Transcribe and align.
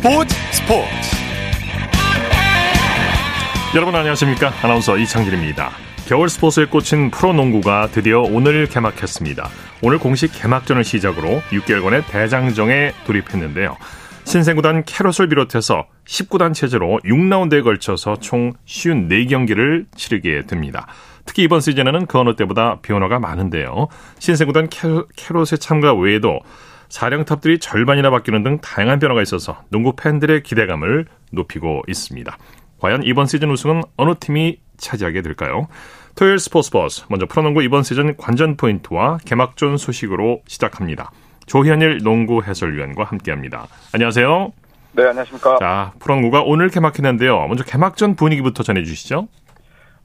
스포츠 0.00 0.34
스포츠. 0.52 0.88
여러분 3.74 3.94
안녕하십니까? 3.94 4.50
아나운서 4.62 4.96
이창진입니다. 4.96 5.72
겨울 6.08 6.30
스포츠에 6.30 6.64
꽂힌 6.64 7.10
프로농구가 7.10 7.88
드디어 7.88 8.20
오늘 8.20 8.66
개막했습니다. 8.66 9.50
오늘 9.82 9.98
공식 9.98 10.32
개막전을 10.32 10.84
시작으로 10.84 11.42
6개월간의 11.50 12.06
대장정에 12.10 12.92
돌입했는데요. 13.04 13.76
신생구단 14.24 14.84
캐롯을 14.86 15.28
비롯해서 15.28 15.84
19단 16.06 16.54
체제로 16.54 16.98
6라운드에 17.04 17.62
걸쳐서 17.62 18.16
총 18.20 18.54
54경기를 18.66 19.84
치르게 19.94 20.46
됩니다. 20.46 20.86
특히 21.26 21.42
이번 21.42 21.60
시즌에는 21.60 22.06
그 22.06 22.18
어느 22.18 22.36
때보다 22.36 22.78
변화가 22.80 23.18
많은데요. 23.18 23.88
신생구단 24.18 24.68
캐롯의 24.70 25.58
참가 25.60 25.92
외에도 25.92 26.40
사령탑들이 26.90 27.60
절반이나 27.60 28.10
바뀌는 28.10 28.42
등 28.42 28.58
다양한 28.60 28.98
변화가 28.98 29.22
있어서 29.22 29.62
농구 29.70 29.94
팬들의 29.96 30.42
기대감을 30.42 31.06
높이고 31.32 31.82
있습니다. 31.88 32.36
과연 32.80 33.02
이번 33.04 33.26
시즌 33.26 33.50
우승은 33.50 33.82
어느 33.96 34.14
팀이 34.18 34.58
차지하게 34.76 35.22
될까요? 35.22 35.68
토요일 36.16 36.38
스포츠 36.38 36.70
버스 36.70 37.04
먼저 37.08 37.26
프로농구 37.26 37.62
이번 37.62 37.82
시즌 37.82 38.16
관전 38.16 38.56
포인트와 38.56 39.18
개막전 39.24 39.76
소식으로 39.76 40.42
시작합니다. 40.46 41.10
조현일 41.46 42.00
농구 42.02 42.42
해설위원과 42.42 43.04
함께합니다. 43.04 43.66
안녕하세요. 43.94 44.52
네, 44.92 45.04
안녕하십니까. 45.04 45.58
자, 45.58 45.92
프로농구가 46.00 46.42
오늘 46.42 46.68
개막했는데요. 46.68 47.46
먼저 47.46 47.62
개막전 47.64 48.16
분위기부터 48.16 48.62
전해주시죠. 48.62 49.28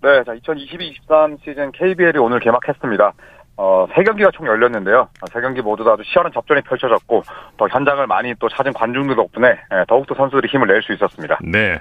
네, 0.04 0.24
자, 0.24 0.34
2022-23 0.36 1.40
시즌 1.44 1.72
KBL이 1.72 2.20
오늘 2.20 2.40
개막했습니다. 2.40 3.14
어, 3.58 3.88
세 3.96 4.04
경기가 4.04 4.32
총 4.32 4.48
열렸는데요. 4.48 5.08
세 5.32 5.40
경기 5.40 5.62
모두 5.62 5.84
다 5.84 5.92
아주 5.92 6.04
치열한 6.04 6.32
접전이 6.34 6.62
펼쳐졌고, 6.62 7.24
또 7.58 7.70
현장을 7.70 8.06
많이 8.08 8.34
또 8.40 8.50
찾은 8.50 8.74
관중들 8.74 9.16
덕분에 9.16 9.48
예, 9.48 9.86
더욱더 9.88 10.14
선수들이 10.16 10.48
힘을 10.50 10.68
낼 10.68 10.82
수 10.82 10.94
있었습니다. 10.94 11.40
네. 11.42 11.80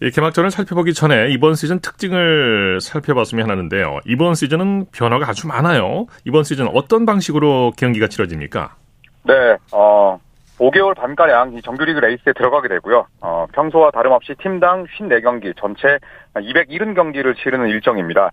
이 0.00 0.10
개막전을 0.10 0.50
살펴보기 0.50 0.94
전에 0.94 1.28
이번 1.30 1.54
시즌 1.54 1.78
특징을 1.78 2.80
살펴봤으면 2.80 3.48
하는데요. 3.48 4.00
이번 4.04 4.34
시즌은 4.34 4.86
변화가 4.92 5.28
아주 5.28 5.46
많아요. 5.46 6.06
이번 6.24 6.42
시즌 6.42 6.66
어떤 6.74 7.06
방식으로 7.06 7.70
경기가 7.76 8.08
치러집니까? 8.08 8.74
네, 9.22 9.56
어, 9.70 10.18
5개월 10.58 10.96
반가량 10.96 11.54
이 11.54 11.62
정규리그 11.62 12.00
레이스에 12.00 12.32
들어가게 12.34 12.68
되고요. 12.68 13.06
어, 13.20 13.46
평소와 13.52 13.92
다름없이 13.92 14.34
팀당 14.42 14.86
54경기, 14.86 15.54
전체 15.56 15.98
270경기를 16.34 17.36
치르는 17.36 17.68
일정입니다. 17.68 18.30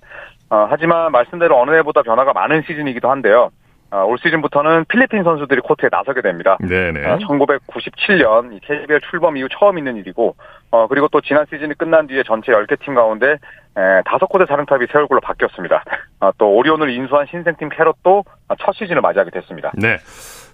어, 0.49 0.67
하지만 0.69 1.11
말씀대로 1.11 1.59
어느 1.59 1.71
해보다 1.77 2.01
변화가 2.01 2.33
많은 2.33 2.63
시즌이기도 2.67 3.09
한데요. 3.09 3.51
어, 3.91 4.03
올 4.03 4.17
시즌부터는 4.19 4.85
필리핀 4.87 5.23
선수들이 5.23 5.61
코트에 5.61 5.89
나서게 5.91 6.21
됩니다. 6.21 6.57
네네. 6.61 7.07
어, 7.07 7.17
1997년 7.17 8.53
이 8.53 8.59
KBL 8.59 9.01
출범 9.09 9.35
이후 9.37 9.47
처음 9.49 9.79
있는 9.79 9.95
일이고, 9.95 10.35
어, 10.69 10.87
그리고 10.87 11.07
또 11.07 11.21
지난 11.21 11.45
시즌이 11.49 11.73
끝난 11.75 12.05
뒤에 12.05 12.21
전체 12.23 12.51
10개 12.51 12.79
팀 12.83 12.93
가운데 12.93 13.31
에, 13.31 14.01
다섯 14.05 14.27
군데 14.27 14.45
사령탑이 14.47 14.85
새 14.91 14.99
얼굴로 14.99 15.21
바뀌었습니다. 15.21 15.83
어, 16.19 16.31
또 16.37 16.51
오리온을 16.55 16.91
인수한 16.91 17.25
신생팀 17.31 17.69
캐롯도 17.69 18.25
첫 18.59 18.73
시즌을 18.75 19.01
맞이하게 19.01 19.31
됐습니다. 19.31 19.71
네. 19.75 19.97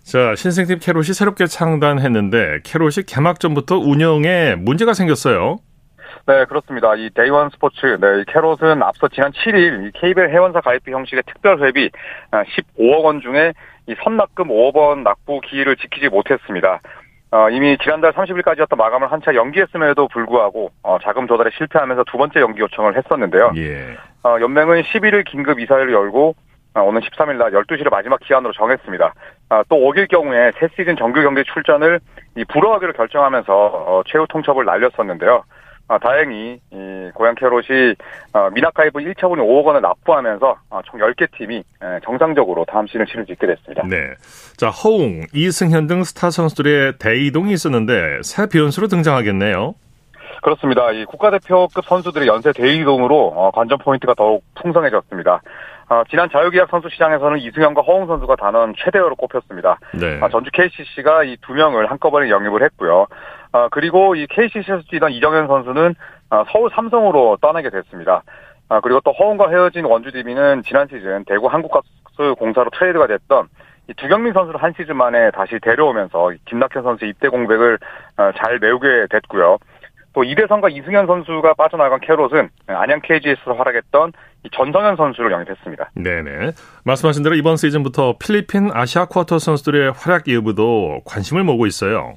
자, 0.03 0.35
신생팀 0.35 0.79
캐롯이 0.79 1.07
새롭게 1.07 1.45
창단했는데 1.45 2.59
캐롯이 2.63 3.05
개막전부터 3.07 3.77
운영에 3.79 4.55
문제가 4.55 4.93
생겼어요. 4.93 5.57
네, 6.27 6.45
그렇습니다. 6.45 6.95
이 6.95 7.09
데이원 7.11 7.51
스포츠, 7.51 7.85
네, 7.85 8.21
이 8.21 8.25
캐롯은 8.25 8.81
앞서 8.81 9.07
지난 9.09 9.31
7일 9.31 9.87
이 9.87 9.91
KBL 9.93 10.29
회원사 10.31 10.59
가입비 10.59 10.91
형식의 10.91 11.21
특별 11.27 11.59
회비 11.61 11.91
15억 12.31 13.03
원 13.03 13.21
중에 13.21 13.53
이 13.87 13.95
선납금 14.03 14.47
5억 14.47 14.75
원 14.75 15.03
납부 15.03 15.39
기일을 15.41 15.75
지키지 15.75 16.09
못했습니다. 16.09 16.79
어, 17.31 17.49
이미 17.49 17.77
지난달 17.77 18.13
30일까지였던 18.13 18.75
마감을 18.77 19.11
한 19.11 19.21
차례 19.21 19.35
연기했음에도 19.35 20.07
불구하고 20.07 20.71
어, 20.81 20.97
자금 21.03 21.27
조달에 21.27 21.51
실패하면서 21.57 22.05
두 22.05 22.17
번째 22.17 22.39
연기 22.39 22.61
요청을 22.61 22.97
했었는데요. 22.97 23.51
예. 23.57 23.95
어, 24.23 24.37
연맹은 24.41 24.81
11일 24.83 25.25
긴급 25.25 25.59
이사회를 25.59 25.93
열고 25.93 26.35
어, 26.75 26.81
오는 26.81 27.01
13일 27.01 27.35
날 27.37 27.51
12시를 27.51 27.91
마지막 27.91 28.19
기한으로 28.21 28.51
정했습니다. 28.53 29.13
아, 29.49 29.63
또 29.69 29.75
어길 29.75 30.09
경우에 30.09 30.51
새 30.59 30.67
시즌 30.75 30.95
정규 30.95 31.21
경기 31.21 31.43
출전을 31.43 31.99
불허하기로 32.49 32.93
결정하면서 32.93 33.53
어, 33.53 34.01
최후 34.07 34.25
통첩을 34.29 34.65
날렸었는데요. 34.65 35.43
아, 35.87 35.99
다행히 35.99 36.59
이 36.71 37.11
고양 37.13 37.35
캐롯이 37.35 37.93
어, 38.33 38.49
미납 38.51 38.73
가입비 38.73 38.99
1차분인 38.99 39.37
5억 39.39 39.65
원을 39.65 39.81
납부하면서 39.81 40.55
어, 40.71 40.81
총 40.85 40.99
10개 40.99 41.27
팀이 41.37 41.57
에, 41.57 41.99
정상적으로 42.03 42.65
다음 42.67 42.87
시즌 42.87 43.05
치를 43.05 43.25
수 43.25 43.31
있게 43.33 43.45
됐습니다. 43.45 43.83
네. 43.87 43.97
자, 44.57 44.69
허웅, 44.69 45.25
이승현 45.33 45.85
등 45.87 46.03
스타 46.03 46.31
선수들의 46.31 46.93
대이동이 46.97 47.53
있었는데 47.53 48.19
새 48.23 48.47
변수로 48.47 48.87
등장하겠네요. 48.87 49.75
그렇습니다. 50.41 50.91
이 50.91 51.05
국가대표급 51.05 51.85
선수들의 51.85 52.27
연쇄 52.27 52.51
대이동으로 52.53 53.33
어, 53.35 53.51
관전 53.51 53.77
포인트가 53.79 54.13
더욱 54.15 54.43
풍성해졌습니다. 54.61 55.41
어, 55.87 56.01
지난 56.09 56.27
자유계약 56.31 56.67
선수 56.71 56.89
시장에서는 56.89 57.37
이승현과 57.39 57.83
허웅 57.83 58.07
선수가 58.07 58.35
단연 58.37 58.73
최대어로 58.75 59.15
꼽혔습니다. 59.15 59.77
네. 59.93 60.17
아, 60.19 60.29
전주 60.29 60.49
KCC가 60.51 61.23
이 61.25 61.37
두 61.41 61.53
명을 61.53 61.91
한꺼번에 61.91 62.29
영입을 62.31 62.63
했고요. 62.63 63.05
아, 63.55 63.69
그리고 63.71 64.15
이 64.15 64.27
KCC에서 64.27 64.81
뛰던 64.89 65.13
이정현 65.13 65.47
선수는 65.47 65.95
아, 66.29 66.43
서울 66.51 66.69
삼성으로 66.75 67.37
떠나게 67.39 67.69
됐습니다. 67.69 68.21
아, 68.67 68.81
그리고 68.81 68.99
또 69.05 69.13
허웅과 69.13 69.49
헤어진 69.49 69.85
원주 69.85 70.11
DB는 70.11 70.63
지난 70.63 70.89
시즌 70.89 71.23
대구 71.23 71.47
한국가스공사로 71.47 72.71
트레이드가 72.71 73.07
됐던 73.07 73.47
이 73.87 73.93
두경민 73.93 74.33
선수를 74.33 74.61
한 74.61 74.73
시즌 74.75 74.97
만에 74.97 75.31
다시 75.31 75.57
데려오면서 75.61 76.31
김낙현 76.49 76.83
선수 76.83 77.05
입대 77.05 77.29
공백을 77.29 77.79
어, 78.17 78.31
잘 78.35 78.59
메우게 78.59 79.07
됐고요. 79.09 79.57
또 80.11 80.25
이대성과 80.25 80.67
이승현 80.69 81.07
선수가 81.07 81.53
빠져나간 81.53 82.01
캐롯은 82.01 82.49
안양 82.67 83.01
KGC에서 83.03 83.53
활약했던 83.53 84.11
전성현 84.53 84.97
선수를 84.97 85.31
영입했습니다. 85.31 85.91
네네. 85.95 86.51
말씀하신 86.83 87.23
대로 87.23 87.35
이번 87.35 87.55
시즌부터 87.55 88.15
필리핀 88.17 88.71
아시아 88.73 89.05
쿼터 89.05 89.39
선수들의 89.39 89.93
활약 89.95 90.27
여부도 90.27 91.01
관심을 91.05 91.43
모으고 91.45 91.67
있어요. 91.67 92.15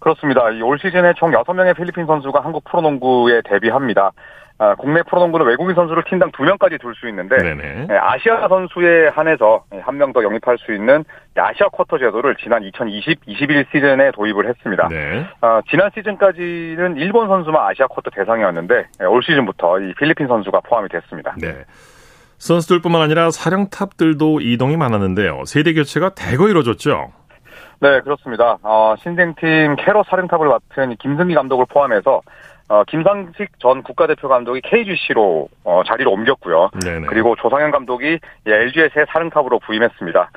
그렇습니다. 0.00 0.42
올 0.64 0.78
시즌에 0.78 1.12
총 1.16 1.30
6명의 1.32 1.76
필리핀 1.76 2.06
선수가 2.06 2.40
한국 2.40 2.64
프로농구에 2.64 3.42
데뷔합니다. 3.44 4.12
아, 4.60 4.74
국내 4.74 5.02
프로농구는 5.04 5.46
외국인 5.46 5.76
선수를 5.76 6.02
팀당 6.10 6.32
2명까지 6.32 6.80
둘 6.80 6.92
수 6.96 7.08
있는데 7.08 7.36
네네. 7.36 7.86
예, 7.90 7.94
아시아 7.94 8.48
선수에 8.48 9.06
한해서 9.14 9.62
한 9.82 9.94
명 9.96 10.12
더 10.12 10.24
영입할 10.24 10.58
수 10.58 10.74
있는 10.74 11.04
아시아 11.36 11.68
쿼터 11.68 11.96
제도를 11.98 12.34
지난 12.42 12.62
2020-21 12.62 13.66
시즌에 13.70 14.10
도입을 14.10 14.48
했습니다. 14.48 14.88
네. 14.88 15.24
아, 15.42 15.60
지난 15.70 15.90
시즌까지는 15.94 16.96
일본 16.96 17.28
선수만 17.28 17.68
아시아 17.68 17.86
쿼터 17.86 18.10
대상이었는데 18.10 18.86
예, 19.00 19.04
올 19.04 19.22
시즌부터 19.22 19.78
이 19.78 19.94
필리핀 19.94 20.26
선수가 20.26 20.60
포함이 20.62 20.88
됐습니다. 20.88 21.36
네. 21.40 21.54
선수들뿐만 22.38 23.00
아니라 23.02 23.30
사령탑들도 23.30 24.40
이동이 24.40 24.76
많았는데요. 24.76 25.42
세대 25.46 25.72
교체가 25.72 26.10
대거 26.16 26.48
이루어졌죠. 26.48 27.12
네, 27.80 28.00
그렇습니다. 28.00 28.58
어, 28.62 28.94
신생팀 28.98 29.76
캐로 29.76 30.02
사령탑을 30.08 30.48
맡은 30.48 30.96
김승기 30.96 31.34
감독을 31.34 31.66
포함해서 31.68 32.22
어, 32.68 32.84
김상식 32.84 33.58
전 33.60 33.82
국가대표 33.82 34.28
감독이 34.28 34.60
KGC로 34.62 35.48
어, 35.64 35.82
자리를 35.86 36.06
옮겼고요. 36.10 36.70
네네. 36.84 37.06
그리고 37.06 37.34
조상현 37.36 37.70
감독이 37.70 38.18
LG의 38.46 38.90
새 38.92 39.04
사령탑으로 39.08 39.60
부임했습니다. 39.60 40.30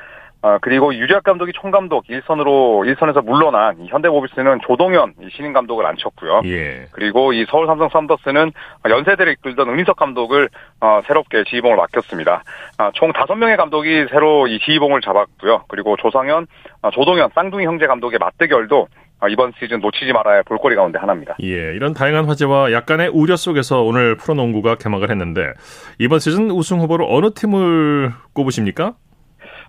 어, 0.44 0.58
그리고 0.60 0.94
유재학 0.94 1.24
감독이 1.24 1.52
총감독 1.54 2.10
일선으로 2.10 2.86
일선에서 2.86 3.22
물러난 3.22 3.80
이 3.80 3.88
현대모비스는 3.88 4.62
조동현 4.66 5.14
신인 5.36 5.54
감독을 5.54 5.86
앉혔고요. 5.86 6.42
예. 6.46 6.88
그리고 6.92 7.32
이 7.32 7.46
서울 7.50 7.68
삼성 7.68 7.90
썬더스는 7.90 8.52
연세대를 8.90 9.34
이끌던 9.34 9.70
은희석 9.70 9.96
감독을 9.98 10.50
어, 10.80 11.02
새롭게 11.06 11.44
지휘봉을 11.44 11.78
맡겼습니다. 11.78 12.44
아, 12.78 12.92
총 12.96 13.14
다섯 13.14 13.36
명의 13.36 13.56
감독이 13.56 14.08
새로 14.10 14.48
이 14.48 14.60
지휘봉을 14.60 15.02
잡았고요. 15.02 15.66
그리고 15.68 15.96
조상현, 15.98 16.48
어, 16.82 16.92
조동현, 16.92 17.30
쌍둥이 17.36 17.66
형제 17.66 17.86
감독의 17.86 18.18
맞대결도 18.18 18.88
어, 19.22 19.28
이번 19.28 19.54
시즌 19.60 19.80
놓치지 19.80 20.12
말아야 20.14 20.38
할 20.38 20.44
볼거리 20.44 20.76
가운데 20.76 20.98
하나입니다. 20.98 21.36
예, 21.44 21.76
이런 21.76 21.94
다양한 21.94 22.26
화제와 22.26 22.72
약간의 22.72 23.10
우려 23.10 23.36
속에서 23.36 23.84
오늘 23.84 24.18
프로농구가 24.18 24.76
개막을 24.76 25.12
했는데 25.12 25.54
이번 26.00 26.18
시즌 26.18 26.50
우승 26.50 26.80
후보로 26.80 27.08
어느 27.08 27.32
팀을 27.32 28.12
꼽으십니까? 28.34 28.96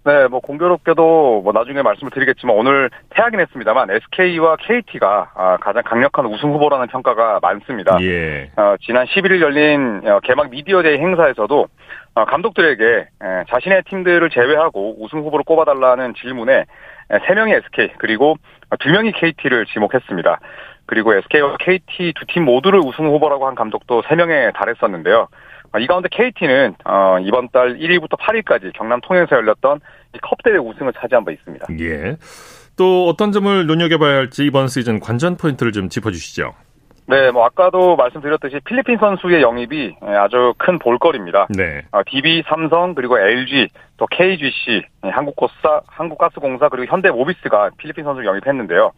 네, 0.04 0.26
뭐 0.26 0.40
공교롭게도 0.40 1.42
뭐 1.44 1.52
나중에 1.52 1.80
말씀을 1.80 2.10
드리겠지만 2.10 2.56
오늘 2.56 2.90
패하긴 3.10 3.38
했습니다만 3.38 3.88
SK와 3.90 4.56
KT가 4.56 5.30
아, 5.34 5.56
가장 5.58 5.82
강력한 5.84 6.26
우승 6.26 6.50
후보라는 6.52 6.88
평가가 6.88 7.38
많습니다. 7.40 7.96
예. 8.00 8.50
어, 8.56 8.74
지난 8.80 9.06
11일 9.06 9.40
열린 9.40 10.02
어, 10.04 10.18
개막 10.20 10.50
미디어데이 10.50 10.98
행사에서도 10.98 11.68
어, 12.14 12.24
감독들에게 12.24 12.84
에, 12.84 13.44
자신의 13.48 13.84
팀들을 13.88 14.28
제외하고 14.30 14.96
우승 15.02 15.20
후보를 15.20 15.44
꼽아달라는 15.44 16.14
질문에 16.14 16.52
에, 17.10 17.18
3명이 17.18 17.52
SK 17.64 17.92
그리고 17.98 18.34
2명이 18.70 19.12
KT를 19.14 19.66
지목했습니다. 19.66 20.40
그리고 20.86 21.14
SK와 21.14 21.56
KT 21.60 22.12
두 22.16 22.26
팀 22.26 22.44
모두를 22.44 22.80
우승 22.80 23.06
후보라고 23.06 23.46
한 23.46 23.54
감독도 23.54 24.02
3명에 24.02 24.52
달했었는데요. 24.54 25.28
어, 25.74 25.78
이 25.78 25.86
가운데 25.86 26.08
KT는 26.10 26.74
어, 26.84 27.18
이번 27.20 27.48
달 27.48 27.78
1일부터 27.78 28.18
8일까지 28.18 28.72
경남 28.74 29.00
통영에서 29.00 29.36
열렸던 29.36 29.80
이 30.14 30.18
컵대회 30.18 30.58
우승을 30.58 30.92
차지한 30.92 31.24
바 31.24 31.32
있습니다. 31.32 31.66
예. 31.80 32.16
또 32.76 33.06
어떤 33.08 33.32
점을 33.32 33.66
눈여겨봐야 33.66 34.16
할지 34.16 34.44
이번 34.44 34.68
시즌 34.68 35.00
관전 35.00 35.36
포인트를 35.36 35.72
좀 35.72 35.88
짚어주시죠. 35.88 36.54
네, 37.06 37.30
뭐 37.30 37.44
아까도 37.44 37.96
말씀드렸듯이 37.96 38.60
필리핀 38.64 38.96
선수의 38.98 39.42
영입이 39.42 39.96
예, 40.02 40.10
아주 40.14 40.54
큰 40.56 40.78
볼거리입니다. 40.78 41.48
네. 41.50 41.82
DB, 42.06 42.44
삼성 42.46 42.94
그리고 42.94 43.18
LG 43.18 43.68
또 43.96 44.06
KGC, 44.06 44.82
예, 45.04 45.08
한국가스 45.08 45.52
한국가스공사 45.86 46.68
그리고 46.68 46.90
현대모비스가 46.90 47.70
필리핀 47.76 48.04
선수 48.04 48.24
영입했는데요. 48.24 48.92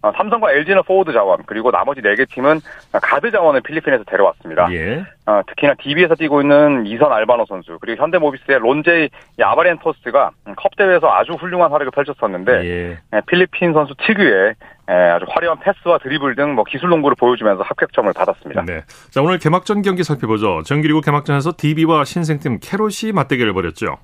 어, 0.00 0.12
삼성과 0.16 0.52
LG는 0.52 0.82
포워드 0.84 1.12
자원, 1.12 1.42
그리고 1.46 1.70
나머지 1.72 2.00
4개 2.00 2.28
팀은 2.30 2.60
가드 2.92 3.30
자원을 3.32 3.60
필리핀에서 3.62 4.04
데려왔습니다. 4.04 4.68
예. 4.72 5.04
어, 5.26 5.40
특히나 5.48 5.74
DB에서 5.82 6.14
뛰고 6.14 6.40
있는 6.40 6.86
이선 6.86 7.12
알바노 7.12 7.46
선수, 7.48 7.78
그리고 7.80 8.02
현대모비스의 8.02 8.60
론제이 8.60 9.08
아바리엔토스가 9.42 10.30
컵 10.56 10.76
대회에서 10.76 11.08
아주 11.10 11.32
훌륭한 11.32 11.72
활약을 11.72 11.90
펼쳤었는데, 11.90 12.52
예. 12.64 12.98
예, 13.12 13.20
필리핀 13.26 13.72
선수 13.72 13.94
특유의 14.06 14.54
예, 14.90 14.94
아주 14.94 15.26
화려한 15.28 15.58
패스와 15.60 15.98
드리블 15.98 16.34
등 16.34 16.48
뭐 16.54 16.64
기술 16.64 16.88
농구를 16.88 17.14
보여주면서 17.18 17.62
합격점을 17.62 18.10
받았습니다. 18.14 18.64
네. 18.64 18.82
자, 19.10 19.20
오늘 19.20 19.38
개막전 19.38 19.82
경기 19.82 20.02
살펴보죠. 20.02 20.62
정규리그 20.64 21.02
개막전에서 21.02 21.52
DB와 21.58 22.04
신생팀 22.04 22.58
캐롯이 22.62 23.12
맞대결을 23.12 23.52
벌였죠. 23.52 23.98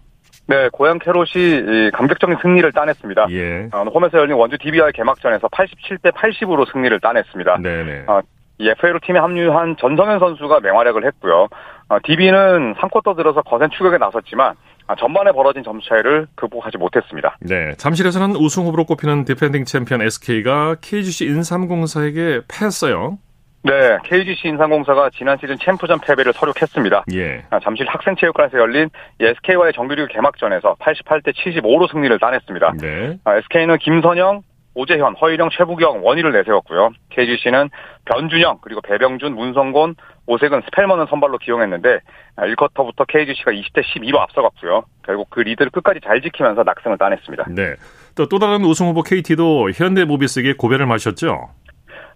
네, 0.47 0.69
고양 0.73 0.99
캐롯이 0.99 1.91
감격적인 1.93 2.37
승리를 2.43 2.71
따냈습니다. 2.73 3.27
예. 3.31 3.69
어, 3.73 3.83
홈에서 3.83 4.19
열린 4.19 4.37
원주 4.37 4.59
DB와의 4.59 4.93
개막전에서 4.93 5.49
87대 5.49 6.13
80으로 6.13 6.71
승리를 6.71 6.99
따냈습니다. 7.01 7.59
네네. 7.63 8.05
어, 8.07 8.21
이 8.59 8.69
FA로 8.69 9.01
팀에 9.05 9.19
합류한 9.19 9.77
전성현 9.81 10.19
선수가 10.21 10.61
맹활약을 10.61 11.05
했고요. 11.07 11.49
어, 11.89 11.99
DB는 12.05 12.75
3쿼터 12.75 13.17
들어서 13.17 13.43
거센 13.43 13.71
추격에 13.71 13.99
나섰지만 13.99 14.55
아, 14.87 14.95
전반에 14.97 15.33
벌어진 15.33 15.63
점수 15.63 15.89
차이를 15.89 16.27
극복하지 16.35 16.77
못했습니다. 16.77 17.39
네. 17.41 17.73
잠실에서는 17.79 18.37
우승 18.37 18.65
후보로 18.65 18.85
꼽히는 18.85 19.25
디펜딩 19.25 19.65
챔피언 19.65 20.03
SK가 20.03 20.77
KGC 20.83 21.25
인삼공사에게 21.25 22.43
패했어요. 22.49 23.19
네, 23.65 23.97
KGC 24.05 24.49
인삼공사가 24.49 25.09
지난 25.17 25.39
시즌 25.39 25.57
챔프전 25.59 26.01
패배를 26.01 26.35
설욕했습니다. 26.35 27.05
예. 27.15 27.45
아, 27.49 27.59
잠실 27.61 27.87
학생체육관에서 27.89 28.59
열린 28.59 28.91
SK와의 29.19 29.73
정규리그 29.73 30.09
개막전에서 30.13 30.77
88대 30.79 31.33
75로 31.33 31.91
승리를 31.91 32.19
따냈습니다. 32.19 32.75
네. 32.83 33.19
SK는 33.27 33.79
김선영, 33.79 34.43
오재현, 34.75 35.15
허일영, 35.15 35.49
최부경, 35.57 36.05
원희를 36.05 36.33
내세웠고요. 36.33 36.91
KGC는 37.11 37.71
변준영, 38.05 38.59
그리고 38.61 38.83
배병준, 38.83 39.35
문성곤, 39.35 39.95
오색은 40.27 40.63
스펠먼을 40.67 41.07
선발로 41.09 41.39
기용했는데 41.39 42.01
1쿼터부터 42.37 43.07
KGC가 43.07 43.53
20대 43.53 43.83
12로 43.83 44.19
앞서갔고요. 44.19 44.85
결국 45.07 45.31
그 45.31 45.41
리드를 45.41 45.71
끝까지 45.71 46.01
잘 46.05 46.21
지키면서 46.21 46.65
낙승을 46.65 46.99
따냈습니다. 46.99 47.45
네. 47.51 47.75
또, 48.15 48.29
또 48.29 48.39
다른 48.39 48.65
우승 48.65 48.87
후보 48.89 49.03
KT도 49.03 49.71
현대모비스에게 49.71 50.55
고배를 50.55 50.87
마셨죠? 50.87 51.51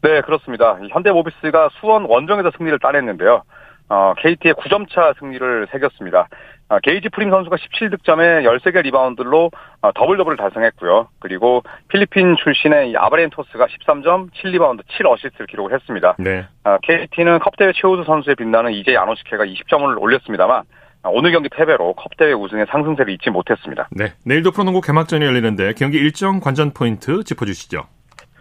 네, 0.03 0.21
그렇습니다. 0.23 0.79
현대모비스가 0.91 1.71
수원 1.81 2.05
원정에서 2.05 2.53
승리를 2.57 2.79
따냈는데요. 2.79 3.43
어, 3.91 4.15
KT에 4.19 4.55
9점차 4.55 5.19
승리를 5.19 5.69
챙겼습니다. 5.71 6.29
어, 6.71 6.79
게이지 6.81 7.09
프림 7.09 7.31
선수가 7.31 7.57
17득점에 7.57 8.45
13개 8.45 8.83
리바운드로 8.83 9.51
어, 9.81 9.93
더블 9.95 10.19
더블을 10.19 10.37
달성했고요. 10.37 11.09
그리고 11.19 11.63
필리핀 11.89 12.37
출신의 12.37 12.95
아바리엔토스가 12.97 13.67
13점, 13.67 14.31
7리바운드, 14.33 14.83
7어시스트를 14.85 15.49
기록을 15.49 15.73
했습니다. 15.73 16.17
네. 16.19 16.47
어, 16.65 16.77
KT는 16.83 17.39
컵대회 17.39 17.73
최우수 17.75 18.05
선수에 18.05 18.35
빛나는 18.35 18.73
이제이 18.73 18.93
아노시케가 18.93 19.45
20점을 19.45 19.99
올렸습니다만 19.99 20.65
어, 21.05 21.11
오늘 21.11 21.33
경기 21.33 21.49
패배로 21.49 21.95
컵대회 21.95 22.35
우승의 22.35 22.67
상승세를 22.69 23.15
잇지 23.15 23.31
못했습니다. 23.31 23.89
네. 23.91 24.13
내일도 24.27 24.51
프로농구 24.51 24.83
개막전이 24.83 25.25
열리는데 25.25 25.73
경기 25.73 25.97
일정 25.97 26.41
관전 26.41 26.75
포인트 26.75 27.25
짚어주시죠. 27.25 27.87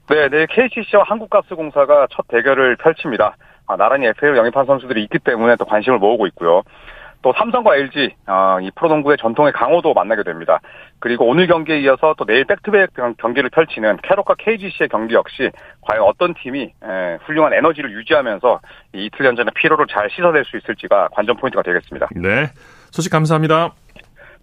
네, 0.09 0.29
내일 0.29 0.47
KCC와 0.47 1.03
한국가스공사가 1.03 2.07
첫 2.11 2.27
대결을 2.27 2.77
펼칩니다. 2.77 3.35
아, 3.67 3.75
나란히 3.75 4.07
FA로 4.07 4.37
영입한 4.37 4.65
선수들이 4.65 5.03
있기 5.03 5.19
때문에 5.19 5.57
또 5.57 5.65
관심을 5.65 5.99
모으고 5.99 6.27
있고요. 6.27 6.63
또 7.21 7.33
삼성과 7.35 7.75
LG 7.75 8.15
어, 8.27 8.59
이 8.61 8.71
프로농구의 8.75 9.17
전통의 9.17 9.51
강호도 9.51 9.93
만나게 9.93 10.23
됩니다. 10.23 10.59
그리고 10.99 11.27
오늘 11.27 11.47
경기에 11.47 11.79
이어서 11.81 12.15
또 12.17 12.25
내일 12.25 12.45
백투백 12.45 12.91
경기를 13.17 13.49
펼치는 13.49 13.97
캐롯과 14.03 14.35
KGC의 14.35 14.87
경기 14.89 15.15
역시 15.15 15.49
과연 15.81 16.03
어떤 16.03 16.33
팀이 16.35 16.61
에, 16.61 17.17
훌륭한 17.25 17.53
에너지를 17.53 17.91
유지하면서 17.91 18.59
이 18.93 19.05
이틀 19.05 19.25
연전의 19.25 19.51
피로를 19.55 19.87
잘 19.87 20.09
씻어낼 20.09 20.45
수 20.45 20.57
있을지가 20.57 21.09
관전 21.11 21.37
포인트가 21.37 21.63
되겠습니다. 21.63 22.07
네. 22.15 22.47
소식 22.91 23.11
감사합니다. 23.11 23.73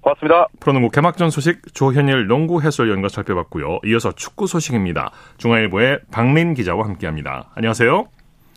고맙습니다. 0.05 0.49
프로농구 0.61 0.91
개막전 0.91 1.31
소식 1.31 1.75
조현일 1.75 2.27
농구 2.27 2.61
해설위원과 2.61 3.09
살펴봤고요. 3.09 3.81
이어서 3.87 4.13
축구 4.13 4.47
소식입니다. 4.47 5.11
중앙일보의 5.39 6.01
박린 6.11 6.53
기자와 6.55 6.85
함께합니다. 6.85 7.51
안녕하세요. 7.55 8.07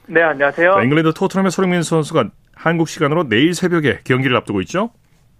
네, 0.07 0.21
안녕하세요. 0.21 0.73
자, 0.73 0.83
잉글랜드 0.83 1.13
토트넘의 1.13 1.51
손흥민 1.51 1.83
선수가 1.83 2.29
한국 2.53 2.89
시간으로 2.89 3.29
내일 3.29 3.53
새벽에 3.53 3.99
경기를 4.03 4.35
앞두고 4.37 4.61
있죠? 4.61 4.91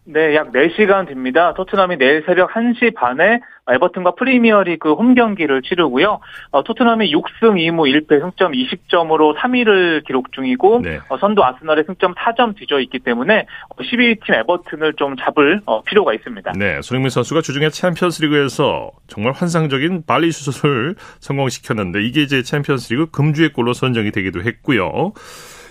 네, 0.09 0.36
약 0.36 0.54
4시간 0.54 1.06
됩니다. 1.06 1.54
토트넘이 1.54 1.98
내일 1.98 2.24
새벽 2.25 2.51
1시 2.51 2.95
반에 2.95 3.42
에버튼과 3.69 4.12
프리미어리그 4.12 4.94
홈 4.94 5.15
경기를 5.15 5.62
치르고요. 5.62 6.19
어, 6.51 6.63
토트넘이 6.63 7.12
6승 7.12 7.56
2무 7.56 8.07
1패 8.07 8.21
승점 8.21 8.54
20점으로 8.54 9.36
3위를 9.36 10.06
기록 10.06 10.31
중이고 10.31 10.80
네. 10.81 11.00
어, 11.09 11.18
선두 11.18 11.44
아스널의 11.44 11.83
승점 11.86 12.15
4점 12.15 12.56
뒤져 12.56 12.80
있기 12.80 13.00
때문에 13.00 13.48
12위팀 13.77 14.33
에버튼을 14.33 14.94
좀 14.94 15.18
잡을 15.18 15.59
어, 15.65 15.83
필요가 15.83 16.13
있습니다. 16.13 16.54
네, 16.57 16.81
손흥민 16.81 17.09
선수가 17.09 17.42
주중에 17.42 17.69
챔피언스리그에서 17.69 18.92
정말 19.07 19.33
환상적인 19.33 20.04
발리 20.06 20.31
슛을 20.31 20.95
성공시켰는데 21.19 22.04
이게 22.04 22.21
이제 22.21 22.44
챔피언스리그 22.44 23.12
금주의 23.12 23.51
골로 23.51 23.74
선정이 23.74 24.12
되기도 24.12 24.42
했고요. 24.42 25.12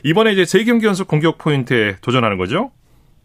이번에 0.05 0.33
이제 0.33 0.45
세 0.45 0.63
경기 0.65 0.85
연속 0.85 1.09
공격 1.09 1.39
포인트에 1.39 1.97
도전하는 2.03 2.37
거죠? 2.37 2.71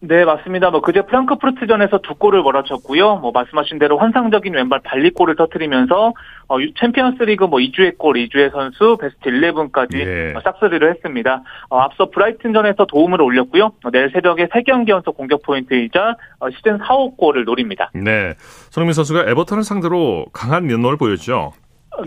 네, 0.03 0.25
맞습니다. 0.25 0.71
뭐 0.71 0.81
그제 0.81 1.03
프랑크푸르트전에서 1.03 2.00
두 2.00 2.15
골을 2.15 2.42
몰아쳤고요. 2.42 3.18
뭐 3.18 3.31
말씀하신 3.31 3.77
대로 3.77 4.00
환상적인 4.00 4.56
왼발 4.56 4.80
발리골을 4.83 5.36
터뜨리면서 5.36 6.13
어, 6.48 6.57
챔피언스리그 6.80 7.44
뭐 7.44 7.59
이 7.59 7.67
주의 7.67 7.95
골, 8.00 8.15
이 8.15 8.23
주의 8.23 8.51
선수, 8.51 8.98
베스트 9.00 9.30
11까지 9.30 10.00
예. 10.00 10.33
어, 10.36 10.42
싹쓸이를 10.44 10.89
했습니다. 10.95 11.44
어, 11.69 11.80
앞서 11.81 12.09
브라이튼전에서 12.09 12.88
도움을 12.88 13.21
올렸고요. 13.21 13.65
어, 13.83 13.92
내일 13.92 14.09
새벽에 14.12 14.47
3경기 14.47 14.90
연속 14.90 15.16
공격 15.18 15.44
포인트이자 15.44 16.16
어, 16.40 16.49
시즌 16.49 16.80
4호 16.80 17.16
골을 17.18 17.45
노립니다. 17.45 17.92
네, 17.94 18.33
손흥민 18.71 18.94
선수가 18.94 19.30
에버턴을 19.30 19.64
상대로 19.64 20.25
강한 20.33 20.66
면모를 20.66 20.97
보였죠. 20.97 21.54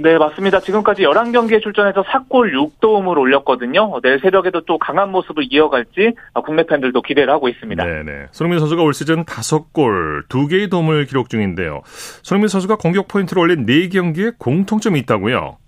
네, 0.00 0.18
맞습니다. 0.18 0.60
지금까지 0.60 1.02
11경기에 1.02 1.62
출전해서 1.62 2.02
4골 2.02 2.52
6도움을 2.80 3.18
올렸거든요. 3.18 3.82
어, 3.82 4.00
내일 4.00 4.18
새벽에도 4.20 4.62
또 4.62 4.78
강한 4.78 5.10
모습을 5.10 5.46
이어갈지 5.50 6.14
어, 6.32 6.42
국내 6.42 6.64
팬들도 6.64 7.02
기대를 7.02 7.32
하고 7.32 7.48
있습니다. 7.48 7.84
네, 7.84 8.02
네. 8.02 8.26
손흥민 8.32 8.58
선수가 8.60 8.82
올 8.82 8.94
시즌 8.94 9.24
5골, 9.24 10.28
2개의 10.28 10.70
도움을 10.70 11.04
기록 11.06 11.28
중인데요. 11.28 11.82
손흥민 12.22 12.48
선수가 12.48 12.76
공격 12.76 13.08
포인트를 13.08 13.42
올린 13.42 13.66
4경기에 13.66 14.38
공통점이 14.38 14.98
있다고요? 15.00 15.58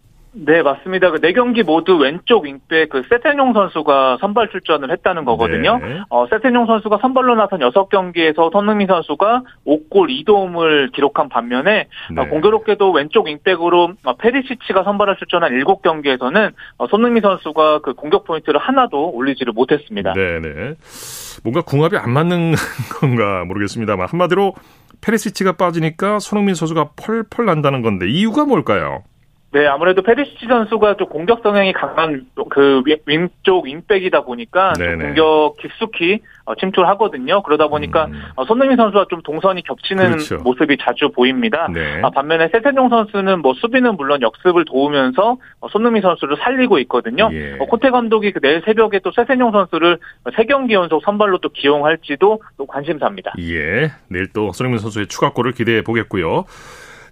네, 0.45 0.62
맞습니다. 0.62 1.11
그 1.11 1.21
네 1.26 1.33
경기 1.33 1.62
모두 1.62 1.97
왼쪽 1.97 2.45
윙백 2.45 2.90
그 2.90 3.02
세텐용 3.09 3.52
선수가 3.52 4.19
선발 4.21 4.50
출전을 4.50 4.93
했다는 4.93 5.25
거거든요. 5.25 5.78
네. 5.78 6.00
어, 6.09 6.26
세텐용 6.28 6.66
선수가 6.66 6.99
선발로 7.00 7.35
나선 7.35 7.61
6경기에서 7.61 8.52
손흥민 8.52 8.87
선수가 8.87 9.43
5골 9.66 10.25
2도움을 10.25 10.93
기록한 10.93 11.28
반면에 11.28 11.88
네. 12.14 12.21
어, 12.21 12.28
공교롭게도 12.28 12.93
왼쪽 12.93 13.26
윙백으로 13.26 13.95
어, 14.05 14.16
페리시치가 14.16 14.85
선발로 14.85 15.17
출전한 15.16 15.52
7경기에서는 15.52 16.52
어, 16.78 16.87
손흥민 16.87 17.23
선수가 17.23 17.81
그 17.81 17.95
공격 17.95 18.25
포인트를 18.25 18.61
하나도 18.61 19.11
올리지를 19.11 19.52
못했습니다. 19.52 20.12
네, 20.12 20.40
네. 20.40 20.75
뭔가 21.43 21.62
궁합이 21.62 21.97
안 21.97 22.11
맞는 22.11 22.55
건가 23.00 23.45
모르겠습니다만 23.47 24.07
한마디로 24.09 24.55
페리시치가 25.00 25.52
빠지니까 25.52 26.19
손흥민 26.21 26.55
선수가 26.55 26.90
펄펄 26.97 27.47
난다는 27.47 27.83
건데 27.83 28.09
이유가 28.09 28.45
뭘까요? 28.45 29.02
네, 29.57 29.67
아무래도 29.67 30.03
페리시치 30.03 30.45
선수가 30.47 30.97
좀 30.99 31.09
공격 31.09 31.41
성향이 31.43 31.73
강한 31.73 32.27
그 32.51 32.83
위- 32.85 32.99
왼쪽 33.07 33.65
윙백이다 33.65 34.21
보니까. 34.21 34.75
공격 34.77 35.57
깊숙이 35.59 36.21
어, 36.45 36.55
침투하거든요. 36.55 37.43
그러다 37.43 37.69
보니까 37.69 38.05
음. 38.05 38.23
어, 38.37 38.45
손흥민 38.45 38.77
선수와 38.77 39.07
좀 39.09 39.23
동선이 39.23 39.63
겹치는 39.63 40.11
그렇죠. 40.11 40.37
모습이 40.45 40.77
자주 40.79 41.09
보입니다. 41.09 41.69
네. 41.73 42.03
아, 42.03 42.11
반면에 42.11 42.49
세세뇽 42.53 42.91
선수는 42.91 43.41
뭐 43.41 43.55
수비는 43.55 43.97
물론 43.97 44.21
역습을 44.21 44.67
도우면서 44.67 45.39
어, 45.61 45.69
손흥민 45.71 46.03
선수를 46.03 46.37
살리고 46.37 46.79
있거든요. 46.81 47.31
예. 47.33 47.55
어, 47.59 47.65
콘테 47.65 47.88
감독이 47.91 48.33
그 48.33 48.41
내일 48.41 48.61
새벽에 48.67 48.99
또 48.99 49.11
세세뇽 49.11 49.53
선수를 49.53 49.99
세 50.37 50.45
경기 50.45 50.75
연속 50.75 51.03
선발로 51.03 51.39
또 51.39 51.49
기용할지도 51.49 52.43
또 52.59 52.67
관심사입니다. 52.67 53.33
예. 53.41 53.91
내일 54.09 54.27
또 54.35 54.53
손흥민 54.53 54.79
선수의 54.81 55.07
추가골을 55.07 55.53
기대해 55.53 55.81
보겠고요. 55.83 56.45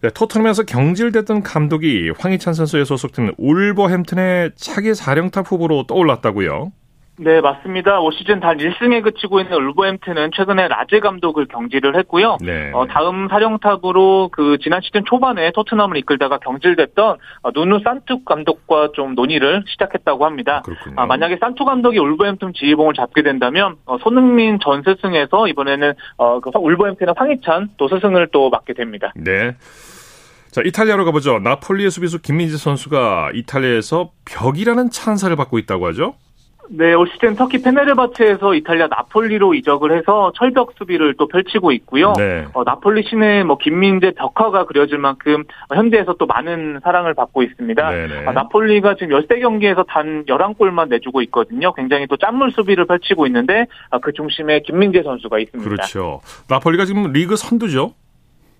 네, 0.04 0.10
토트넘에서 0.10 0.64
경질됐던 0.64 1.42
감독이 1.42 2.12
황희찬 2.18 2.52
선수의 2.52 2.84
소속팀 2.84 3.32
울버햄튼의 3.38 4.50
차기 4.54 4.94
사령탑 4.94 5.50
후보로 5.50 5.86
떠올랐다고요. 5.86 6.72
네, 7.16 7.40
맞습니다. 7.40 8.00
올 8.00 8.12
시즌 8.12 8.38
단 8.38 8.58
1승에 8.58 9.02
그치고 9.02 9.40
있는 9.40 9.56
울버햄튼은 9.56 10.32
최근에 10.34 10.68
라제 10.68 11.00
감독을 11.00 11.46
경질을 11.46 11.96
했고요. 12.00 12.36
네. 12.42 12.70
어, 12.74 12.86
다음 12.86 13.28
사령탑으로 13.28 14.28
그 14.30 14.58
지난 14.60 14.82
시즌 14.82 15.06
초반에 15.06 15.52
토트넘을 15.52 15.96
이끌다가 15.96 16.36
경질됐던 16.36 17.16
어, 17.42 17.50
누누 17.54 17.80
산투 17.82 18.24
감독과 18.24 18.90
좀 18.94 19.14
논의를 19.14 19.64
시작했다고 19.68 20.26
합니다. 20.26 20.62
아, 20.96 21.02
아, 21.02 21.06
만약에 21.06 21.38
산투 21.40 21.64
감독이 21.64 21.98
울버햄튼 21.98 22.52
지휘봉을 22.52 22.92
잡게 22.92 23.22
된다면 23.22 23.76
어, 23.86 23.96
손흥민 24.02 24.58
전 24.62 24.82
스승에서 24.82 25.48
이번에는 25.48 25.94
어, 26.18 26.40
그 26.40 26.50
울버햄튼의 26.52 27.14
황희찬 27.16 27.70
또 27.78 27.88
스승을 27.88 28.28
또 28.32 28.50
맡게 28.50 28.74
됩니다. 28.74 29.14
네. 29.16 29.54
자, 30.54 30.62
이탈리아로 30.64 31.04
가보죠. 31.06 31.40
나폴리의 31.40 31.90
수비수 31.90 32.22
김민재 32.22 32.56
선수가 32.56 33.32
이탈리아에서 33.34 34.12
벽이라는 34.24 34.88
찬사를 34.88 35.34
받고 35.34 35.58
있다고 35.58 35.88
하죠? 35.88 36.14
네, 36.70 36.94
올 36.94 37.08
시즌 37.08 37.34
터키 37.34 37.60
페네르바체에서 37.60 38.54
이탈리아 38.54 38.86
나폴리로 38.86 39.54
이적을 39.54 39.98
해서 39.98 40.32
철벽 40.36 40.74
수비를 40.78 41.16
또 41.18 41.26
펼치고 41.26 41.72
있고요. 41.72 42.12
네. 42.16 42.46
어, 42.52 42.62
나폴리 42.62 43.02
시내 43.02 43.42
뭐 43.42 43.58
김민재 43.58 44.12
벽화가 44.12 44.66
그려질 44.66 44.96
만큼 44.98 45.42
현대에서 45.74 46.14
또 46.20 46.26
많은 46.26 46.78
사랑을 46.84 47.14
받고 47.14 47.42
있습니다. 47.42 47.88
아, 48.26 48.32
나폴리가 48.32 48.94
지금 48.94 49.18
13경기에서 49.18 49.84
단 49.88 50.24
11골만 50.24 50.88
내주고 50.88 51.20
있거든요. 51.22 51.74
굉장히 51.74 52.06
또 52.06 52.16
짠물 52.16 52.52
수비를 52.52 52.86
펼치고 52.86 53.26
있는데 53.26 53.66
아, 53.90 53.98
그 53.98 54.12
중심에 54.12 54.60
김민재 54.60 55.02
선수가 55.02 55.36
있습니다. 55.40 55.68
그렇죠. 55.68 56.20
나폴리가 56.48 56.84
지금 56.84 57.12
리그 57.12 57.34
선두죠? 57.34 57.92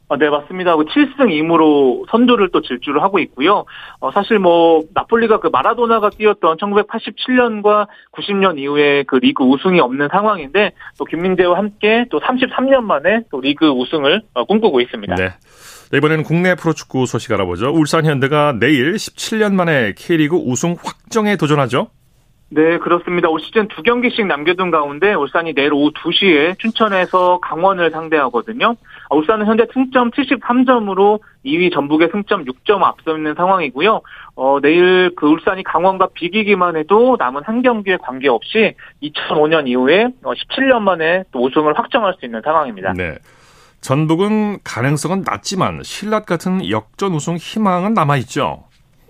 아, 0.09 0.17
네, 0.19 0.29
맞습니다. 0.29 0.77
7승 0.77 1.17
그 1.17 1.25
2무로 1.25 2.11
선두를 2.11 2.51
또 2.53 2.61
질주를 2.61 3.03
하고 3.03 3.19
있고요. 3.21 3.65
어, 4.01 4.13
사실 4.13 4.39
뭐, 4.39 4.83
나폴리가 4.93 5.41
그 5.41 5.49
마라도나가 5.49 6.11
뛰었던 6.11 6.59
1987년과 6.59 7.87
90년 8.13 8.59
이후에 8.59 9.05
그 9.05 9.17
리그 9.17 9.45
우승이 9.45 9.81
없는 9.81 10.09
상황인데, 10.11 10.73
또 10.99 11.05
김민재와 11.07 11.57
함께 11.57 12.05
또 12.11 12.21
33년 12.21 12.83
만에 12.83 13.23
또 13.31 13.41
리그 13.41 13.67
우승을 13.69 14.23
어, 14.35 14.45
꿈꾸고 14.45 14.81
있습니다. 14.83 15.15
네. 15.15 15.31
이번에는 15.95 16.25
국내 16.25 16.55
프로축구 16.55 17.07
소식 17.07 17.33
알아보죠. 17.33 17.71
울산 17.71 18.05
현대가 18.05 18.53
내일 18.59 18.95
17년 18.95 19.55
만에 19.55 19.95
K리그 19.97 20.37
우승 20.37 20.77
확정에 20.83 21.37
도전하죠. 21.37 21.89
네, 22.55 22.79
그렇습니다. 22.79 23.29
올 23.29 23.41
시즌 23.41 23.67
두 23.67 23.83
경기씩 23.83 24.27
남겨둔 24.27 24.71
가운데 24.71 25.13
울산이 25.13 25.55
내일 25.55 25.73
오후 25.73 25.91
2시에 25.91 26.57
춘천에서 26.61 27.41
강원을 27.41 27.91
상대하거든요. 27.91 28.77
아, 29.11 29.15
울산은 29.17 29.47
현재 29.47 29.67
승점 29.75 30.13
73점으로 30.13 31.19
2위 31.45 31.75
전북의 31.75 32.11
승점 32.13 32.45
6점 32.45 32.83
앞서 32.83 33.17
있는 33.17 33.35
상황이고요. 33.35 34.03
어, 34.37 34.59
내일 34.63 35.11
그 35.17 35.27
울산이 35.27 35.65
강원과 35.65 36.11
비기기만 36.15 36.77
해도 36.77 37.17
남은 37.19 37.43
한 37.45 37.63
경기에 37.63 37.97
관계없이 37.97 38.75
2005년 39.03 39.67
이후에 39.67 40.11
17년 40.23 40.77
어, 40.77 40.81
만에 40.81 41.25
또 41.33 41.45
우승을 41.45 41.77
확정할 41.77 42.15
수 42.21 42.25
있는 42.25 42.41
상황입니다. 42.45 42.93
네. 42.93 43.17
전북은 43.81 44.61
가능성은 44.63 45.25
낮지만 45.27 45.83
신라 45.83 46.21
같은 46.21 46.71
역전 46.71 47.15
우승 47.15 47.37
희망은 47.37 47.95
남아있죠. 47.95 48.63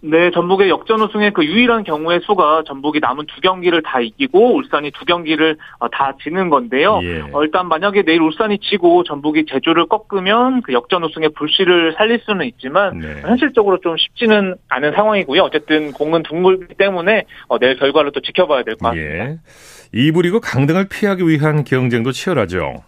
네, 0.07 0.31
전북의 0.33 0.69
역전 0.69 1.01
우승의 1.01 1.33
그 1.33 1.43
유일한 1.47 1.83
경우의 1.83 2.21
수가 2.25 2.65
전북이 2.67 3.01
남은 3.01 3.25
두 3.25 3.41
경기를 3.41 3.83
다 3.83 4.01
이기고 4.01 4.55
울산이 4.55 4.91
두 4.91 5.07
경기를 5.07 5.57
어, 5.79 5.89
다 5.89 6.13
지는 6.23 6.51
건데요. 6.51 7.01
예. 7.03 7.23
어, 7.33 7.43
일단 7.43 7.69
만약에 7.69 8.03
내일 8.03 8.21
울산이 8.21 8.59
지고 8.59 9.03
전북이 9.03 9.47
제주를 9.47 9.87
꺾으면 9.87 10.61
그 10.61 10.75
역전 10.75 11.03
우승의 11.05 11.31
불씨를 11.31 11.95
살릴 11.97 12.21
수는 12.27 12.45
있지만 12.47 12.99
네. 12.99 13.23
현실적으로 13.23 13.79
좀 13.81 13.97
쉽지는 13.97 14.57
않은 14.69 14.93
상황이고요. 14.93 15.41
어쨌든 15.41 15.93
공은 15.93 16.23
둥글기 16.25 16.75
때문에 16.75 17.25
어, 17.49 17.59
내일 17.59 17.79
결과를 17.79 18.13
또 18.13 18.21
지켜봐야 18.21 18.63
될 18.63 18.77
것 18.77 18.89
같습니다. 18.91 19.25
예. 19.31 19.39
2부 19.95 20.23
리그 20.23 20.39
강등을 20.41 20.87
피하기 20.91 21.27
위한 21.27 21.65
경쟁도 21.65 22.13
치열하죠. 22.13 22.83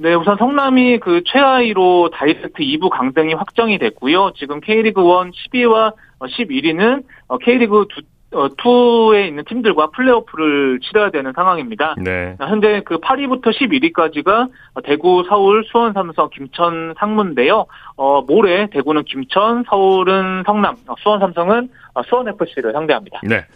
네, 0.00 0.14
우선 0.14 0.36
성남이 0.36 0.98
그 1.00 1.22
최하위로 1.24 2.10
다이렉트 2.10 2.62
2부 2.62 2.88
강등이 2.90 3.34
확정이 3.34 3.78
됐고요. 3.78 4.32
지금 4.36 4.60
K리그 4.60 5.00
1 5.00 5.32
10위와 5.50 5.94
11위는 6.20 7.04
K리그 7.44 7.86
2에 8.30 9.26
있는 9.26 9.44
팀들과 9.44 9.90
플레이오프를 9.90 10.80
치러야 10.80 11.10
되는 11.10 11.32
상황입니다. 11.34 11.94
네. 11.98 12.36
현재 12.38 12.82
그 12.84 12.98
8위부터 12.98 13.46
11위까지가 13.46 14.50
대구, 14.84 15.24
서울, 15.28 15.64
수원, 15.70 15.94
삼성, 15.94 16.28
김천, 16.30 16.94
상무인데요. 16.98 17.66
어, 17.96 18.22
모레 18.22 18.68
대구는 18.70 19.04
김천, 19.04 19.64
서울은 19.68 20.42
성남, 20.44 20.76
수원, 21.02 21.20
삼성은 21.20 21.70
수원 22.08 22.28
FC를 22.28 22.72
상대합니다. 22.72 23.20
네. 23.22 23.46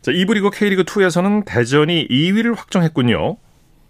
자, 0.00 0.10
2부 0.10 0.34
리그 0.34 0.50
K리그 0.50 0.84
2에서는 0.84 1.44
대전이 1.46 2.08
2위를 2.08 2.56
확정했군요. 2.56 3.36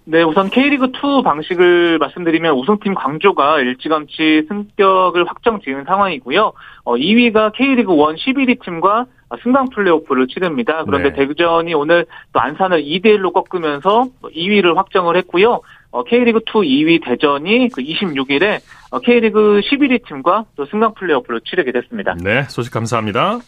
네, 0.04 0.23
우선 0.23 0.50
K리그2 0.50 1.23
방식을 1.23 1.99
말씀드리면 1.99 2.54
우승팀 2.54 2.94
광주가 2.94 3.61
일찌감치 3.61 4.47
승격을 4.49 5.25
확정 5.28 5.61
지은 5.61 5.85
상황이고요. 5.85 6.52
어, 6.85 6.94
2위가 6.94 7.54
K리그1 7.54 8.16
11위 8.16 8.61
팀과 8.62 9.06
승강 9.42 9.71
플레이오프를 9.71 10.26
치릅니다. 10.26 10.85
그런데 10.85 11.12
네. 11.12 11.26
대전이 11.26 11.73
오늘 11.75 12.04
또 12.32 12.40
안산을 12.40 12.82
2대1로 12.82 13.32
꺾으면서 13.32 14.09
2위를 14.23 14.75
확정을 14.75 15.16
했고요. 15.18 15.61
어, 15.92 16.04
K리그2 16.04 16.44
2위 16.44 17.04
대전이 17.04 17.68
그 17.73 17.80
26일에 17.82 18.61
어, 18.90 18.99
K리그 18.99 19.61
11위 19.64 20.04
팀과 20.06 20.47
또 20.56 20.66
승강 20.66 20.94
플레이오프를 20.94 21.42
치르게 21.44 21.71
됐습니다. 21.71 22.14
네, 22.21 22.42
소식 22.44 22.73
감사합니다. 22.73 23.38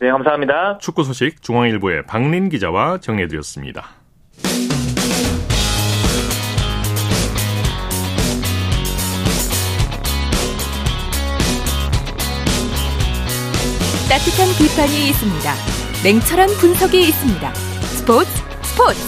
네, 0.00 0.10
감사합니다. 0.10 0.78
축구 0.78 1.04
소식 1.04 1.40
중앙일보의 1.42 2.06
박린 2.06 2.48
기자와 2.48 2.98
정리해드렸습니다. 2.98 4.00
따뜻한 14.20 14.48
비판이 14.58 15.08
있습니다. 15.08 15.54
냉철한 16.04 16.48
분석이 16.60 17.08
있습니다. 17.08 17.54
스포츠 17.54 18.30
스포츠 18.62 19.00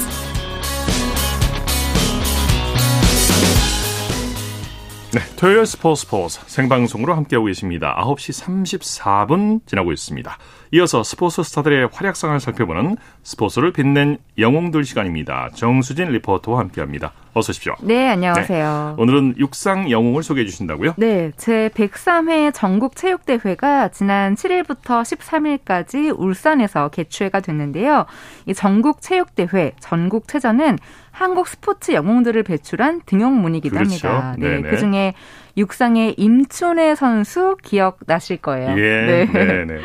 네, 5.12 5.20
토요일 5.36 5.66
스포츠 5.66 6.02
스포츠 6.02 6.40
생방송으로 6.46 7.14
함께하고 7.14 7.44
계십니다. 7.46 7.94
9시 8.00 8.42
34분 8.42 9.66
지나고 9.66 9.92
있습니다. 9.92 10.38
이어서 10.74 11.02
스포츠 11.02 11.42
스타들의 11.42 11.90
활약상을 11.92 12.40
살펴보는 12.40 12.96
스포츠를 13.22 13.74
빛낸 13.74 14.16
영웅들 14.38 14.84
시간입니다. 14.84 15.50
정수진 15.52 16.08
리포터와 16.08 16.60
함께합니다. 16.60 17.12
어서 17.34 17.50
오십시오. 17.50 17.74
네, 17.82 18.08
안녕하세요. 18.08 18.94
네, 18.96 19.02
오늘은 19.02 19.34
육상 19.36 19.90
영웅을 19.90 20.22
소개해 20.22 20.46
주신다고요? 20.46 20.94
네, 20.96 21.30
제 21.36 21.68
103회 21.74 22.54
전국 22.54 22.96
체육대회가 22.96 23.88
지난 23.88 24.34
7일부터 24.34 25.02
13일까지 25.02 26.18
울산에서 26.18 26.88
개최가 26.88 27.40
됐는데요. 27.40 28.06
이 28.46 28.54
전국 28.54 29.02
체육대회 29.02 29.72
전국체전은 29.78 30.78
한국 31.10 31.48
스포츠 31.48 31.92
영웅들을 31.92 32.42
배출한 32.44 33.02
등용문이기도 33.04 33.76
그렇죠. 33.76 34.08
합니다. 34.08 34.36
네, 34.38 34.62
그 34.62 34.78
중에 34.78 35.12
육상의 35.56 36.14
임춘혜 36.16 36.94
선수 36.94 37.56
기억나실 37.62 38.38
거예요. 38.38 38.70
예, 38.78 39.06
네. 39.06 39.26
네, 39.26 39.64
네. 39.66 39.80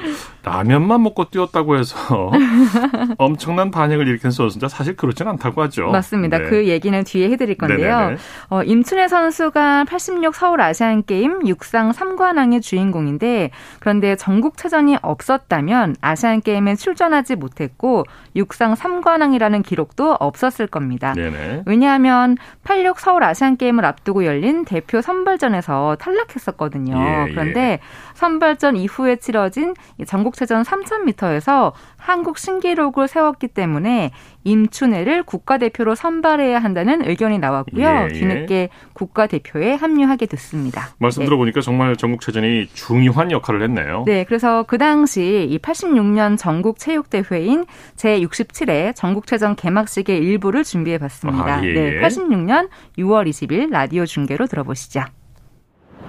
라면만 0.47 1.03
먹고 1.03 1.25
뛰었다고 1.25 1.77
해서 1.77 2.31
엄청난 3.17 3.69
반응을 3.69 4.07
일으킨 4.07 4.31
선수인데 4.31 4.69
사실 4.69 4.95
그렇진 4.95 5.27
않다고 5.27 5.61
하죠. 5.63 5.87
맞습니다. 5.87 6.37
네. 6.37 6.49
그 6.49 6.67
얘기는 6.67 7.03
뒤에 7.03 7.29
해드릴 7.31 7.57
건데요. 7.57 8.15
어, 8.49 8.63
임춘혜 8.63 9.07
선수가 9.07 9.85
86 9.85 10.33
서울 10.33 10.61
아시안 10.61 11.03
게임 11.03 11.45
육상 11.47 11.91
3관왕의 11.91 12.61
주인공인데 12.61 13.51
그런데 13.79 14.15
전국체전이 14.15 14.97
없었다면 15.01 15.97
아시안 15.99 16.41
게임에 16.41 16.75
출전하지 16.75 17.35
못했고 17.35 18.05
육상 18.35 18.73
3관왕이라는 18.73 19.63
기록도 19.63 20.13
없었을 20.13 20.67
겁니다. 20.67 21.13
네네. 21.13 21.63
왜냐하면 21.65 22.37
86 22.63 22.99
서울 22.99 23.23
아시안 23.23 23.57
게임을 23.57 23.83
앞두고 23.83 24.25
열린 24.25 24.63
대표 24.63 25.01
선발전에서 25.01 25.97
탈락했었거든요. 25.99 26.95
예, 26.97 27.33
그런데 27.33 27.59
예. 27.59 27.79
선발전 28.13 28.77
이후에 28.77 29.17
치러진 29.17 29.73
전국 30.07 30.36
체전 30.37 30.61
3000m에서 30.61 31.73
한국 31.97 32.37
신기록을 32.37 33.07
세웠기 33.07 33.47
때문에 33.47 34.11
임춘애를 34.43 35.23
국가대표로 35.23 35.95
선발해야 35.95 36.59
한다는 36.59 37.03
의견이 37.03 37.39
나왔고요. 37.39 37.83
예, 37.83 38.07
예. 38.11 38.13
뒤늦게 38.13 38.69
국가대표에 38.93 39.73
합류하게 39.73 40.27
됐습니다. 40.27 40.89
말씀 40.99 41.21
네. 41.21 41.25
들어보니까 41.25 41.61
정말 41.61 41.95
전국체전이 41.95 42.67
중요한 42.67 43.31
역할을 43.31 43.63
했네요. 43.63 44.03
네, 44.05 44.25
그래서 44.25 44.61
그 44.63 44.77
당시 44.77 45.47
이 45.49 45.57
86년 45.57 46.37
전국체육대회인 46.37 47.65
제67회 47.95 48.95
전국체전 48.95 49.55
개막식의 49.55 50.19
일부를 50.19 50.63
준비해 50.63 50.99
봤습니다. 50.99 51.55
아, 51.55 51.63
예, 51.65 51.73
네, 51.73 51.99
86년 51.99 52.69
6월 52.99 53.27
20일 53.27 53.71
라디오 53.71 54.05
중계로 54.05 54.45
들어보시죠. 54.45 55.01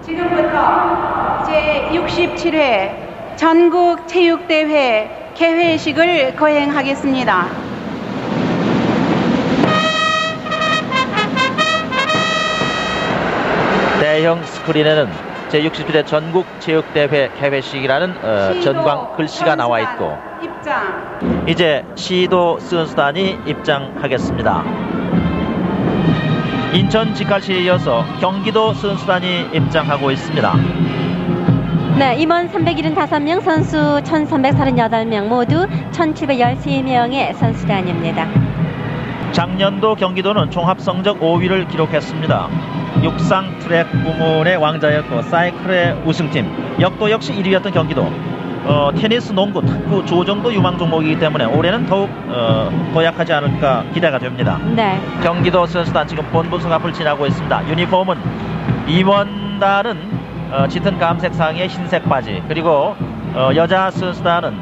지금부터 0.03 1.43
제67회 1.45 3.08
전국 3.39 4.05
체육대회 4.05 5.31
개회식을 5.33 6.35
거행하겠습니다. 6.35 7.47
대형 14.01 14.43
스크린에는 14.43 15.07
제67회 15.51 16.05
전국 16.05 16.47
체육대회 16.59 17.31
개회식이라는 17.39 18.15
어, 18.21 18.59
전광 18.61 19.15
글씨가 19.15 19.55
나와 19.55 19.79
있고 19.79 20.17
입장. 20.43 21.45
이제 21.47 21.85
시도 21.95 22.59
수연수단이 22.59 23.39
입장하겠습니다. 23.45 24.63
인천 26.73 27.15
직할시에 27.15 27.61
이어서 27.61 28.03
경기도 28.19 28.73
수연수단이 28.73 29.51
입장하고 29.53 30.11
있습니다. 30.11 31.08
네, 31.99 32.15
임원 32.15 32.47
375명, 32.47 33.41
선수 33.41 33.75
1338명 33.77 35.27
모두 35.27 35.67
1713명의 35.91 37.35
선수단입니다. 37.35 38.25
작년도 39.33 39.95
경기도는 39.95 40.49
종합 40.49 40.79
성적 40.79 41.19
5위를 41.19 41.67
기록했습니다. 41.69 42.47
육상 43.03 43.59
트랙 43.59 43.91
부문의 43.91 44.55
왕자였고 44.55 45.23
사이클의 45.23 46.03
우승팀, 46.05 46.77
역도 46.79 47.11
역시 47.11 47.33
1위였던 47.33 47.73
경기도. 47.73 48.09
어, 48.63 48.91
테니스, 48.95 49.33
농구, 49.33 49.61
탁구, 49.61 50.05
조정도 50.05 50.53
유망 50.53 50.77
종목이기 50.77 51.19
때문에 51.19 51.43
올해는 51.43 51.85
더욱 51.85 52.09
어, 52.29 52.71
도약하지 52.93 53.33
않을까 53.33 53.83
기대가 53.93 54.17
됩니다. 54.17 54.57
네. 54.73 54.97
경기도 55.21 55.65
선수단 55.65 56.07
지금 56.07 56.23
본부석 56.27 56.71
앞을 56.71 56.93
지나고 56.93 57.27
있습니다. 57.27 57.67
유니폼은 57.67 58.17
임원단은 58.87 60.18
어, 60.51 60.67
짙은 60.67 60.97
감색 60.97 61.33
상의 61.33 61.67
흰색 61.67 62.03
바지 62.05 62.41
그리고 62.47 62.95
어, 63.33 63.51
여자 63.55 63.91
선수단은 63.91 64.57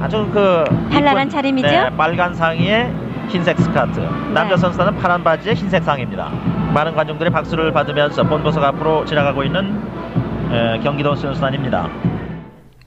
아주 0.00 0.28
그 0.32 0.64
발랄한 0.90 1.28
차림이죠? 1.28 1.68
네, 1.68 1.90
빨간 1.96 2.34
상의에 2.34 2.90
흰색 3.28 3.58
스커트 3.58 4.00
남자 4.32 4.54
네. 4.54 4.56
선수단은 4.56 4.96
파란 4.96 5.22
바지에 5.22 5.52
흰색 5.54 5.82
상입니다. 5.82 6.30
많은 6.72 6.94
관중들의 6.94 7.32
박수를 7.32 7.72
받으면서 7.72 8.22
본보석 8.24 8.62
앞으로 8.62 9.04
지나가고 9.04 9.42
있는 9.42 9.80
에, 10.52 10.78
경기도 10.80 11.14
선수단입니다. 11.14 11.88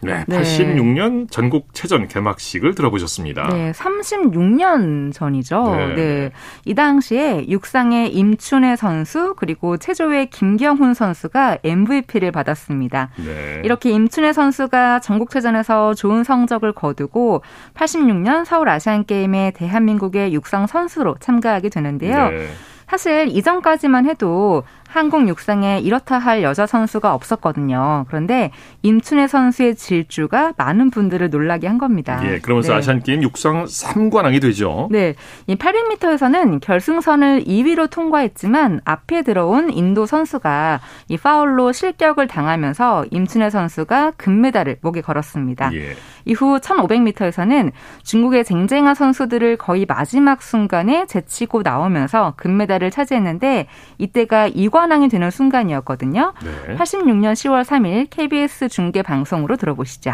네, 0.02 0.24
86년 0.26 1.30
전국 1.30 1.74
체전 1.74 2.08
개막식을 2.08 2.74
들어보셨습니다. 2.76 3.48
네, 3.50 3.72
36년 3.74 5.14
전이죠. 5.14 5.76
네. 5.76 5.96
네. 5.96 6.32
이 6.66 6.74
당시에 6.74 7.48
육상의 7.50 8.14
임춘혜 8.14 8.76
선수 8.76 9.36
그리고 9.38 9.78
체조의 9.78 10.30
김경훈 10.30 10.94
선수가 10.94 11.60
MVP를 11.64 12.32
받았습니다. 12.32 13.10
네. 13.18 13.62
이렇게 13.66 13.92
임춘혜 13.92 14.32
선수가 14.32 15.02
전국 15.02 15.32
체전에서 15.32 15.94
좋은 15.94 16.24
성적을 16.24 16.72
거두고 16.72 17.42
86년 17.74 18.46
서울 18.46 18.70
아시안 18.70 19.06
게임에 19.06 19.52
대한민국의 19.56 20.34
육상 20.34 20.68
선수로 20.68 21.18
참가하게 21.20 21.70
되는데요. 21.70 22.30
네. 22.30 22.48
사실 22.90 23.28
이전까지만 23.30 24.08
해도 24.08 24.64
한국 24.90 25.28
육상에 25.28 25.80
이렇다 25.80 26.18
할 26.18 26.42
여자 26.42 26.66
선수가 26.66 27.14
없었거든요. 27.14 28.06
그런데 28.08 28.50
임춘혜 28.82 29.28
선수의 29.28 29.76
질주가 29.76 30.54
많은 30.58 30.90
분들을 30.90 31.30
놀라게 31.30 31.68
한 31.68 31.78
겁니다. 31.78 32.20
예, 32.26 32.40
그러면서 32.40 32.74
네. 32.74 32.80
아시안 32.80 33.04
게임 33.04 33.22
육상 33.22 33.66
3관왕이 33.66 34.42
되죠. 34.42 34.88
네. 34.90 35.14
이 35.46 35.56
800m에서는 35.56 36.60
결승선을 36.60 37.44
2위로 37.44 37.92
통과했지만 37.92 38.82
앞에 38.84 39.22
들어온 39.22 39.72
인도 39.72 40.08
선수가 40.08 40.80
이 41.10 41.18
파울로 41.18 41.72
실격을 41.72 42.26
당하면서 42.26 43.06
임춘혜 43.12 43.52
선수가 43.52 44.14
금메달을 44.18 44.78
목에 44.82 45.02
걸었습니다. 45.02 45.72
예. 45.76 45.96
이후 46.26 46.60
1500m에서는 46.60 47.72
중국의 48.04 48.44
쟁쟁한 48.44 48.96
선수들을 48.96 49.58
거의 49.58 49.86
마지막 49.86 50.42
순간에 50.42 51.06
제치고 51.06 51.62
나오면서 51.62 52.34
금메달을 52.38 52.92
차지했는데 52.92 53.68
이때가 53.98 54.50
2관 54.50 54.79
무관왕이 54.80 55.10
되는 55.10 55.30
순간이었거든요. 55.30 56.34
네. 56.42 56.76
86년 56.76 57.34
10월 57.34 57.66
3일 57.66 58.08
KBS 58.10 58.70
중계 58.70 59.02
방송으로 59.02 59.58
들어보시죠. 59.58 60.14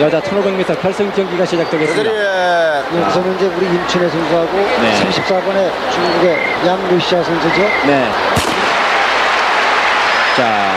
여자 0.00 0.20
1500m 0.20 0.80
결승 0.80 1.12
경기가 1.12 1.46
시작되겠습니다. 1.46 2.10
네, 2.10 3.00
우선은 3.06 3.36
이제 3.36 3.46
우리 3.46 3.66
임춘혜 3.66 4.08
선수하고 4.08 4.56
네. 4.56 5.04
34번의 5.04 5.92
중국의 5.92 6.66
양루시아 6.66 7.22
선수죠. 7.22 7.62
네. 7.86 8.10
자, 10.36 10.72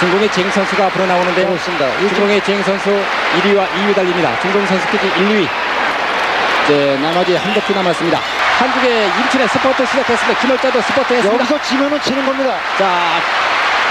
중국의 0.00 0.30
쟁 0.30 0.50
선수가 0.50 0.86
앞으로 0.86 1.06
나오는데요. 1.06 1.46
그렇습니다. 1.46 1.98
중국의 1.98 2.42
쟁 2.42 2.62
선수 2.62 2.90
1위와 2.90 3.66
2위 3.68 3.94
달립니다. 3.94 4.38
중국 4.40 4.66
선수끼리 4.66 5.06
1, 5.06 5.28
2위. 5.28 5.48
이제 6.64 6.98
나머지 7.00 7.34
한 7.36 7.54
바퀴 7.54 7.72
남았습니다. 7.72 8.37
한국의 8.58 9.06
임춘의 9.20 9.48
스포트 9.48 9.86
시작했습니다. 9.86 10.40
김월자도 10.40 10.80
스포트 10.82 11.12
했습니다. 11.14 11.34
여기서 11.34 11.62
지면은 11.62 12.00
치는 12.00 12.26
겁니다. 12.26 12.54
자, 12.76 13.20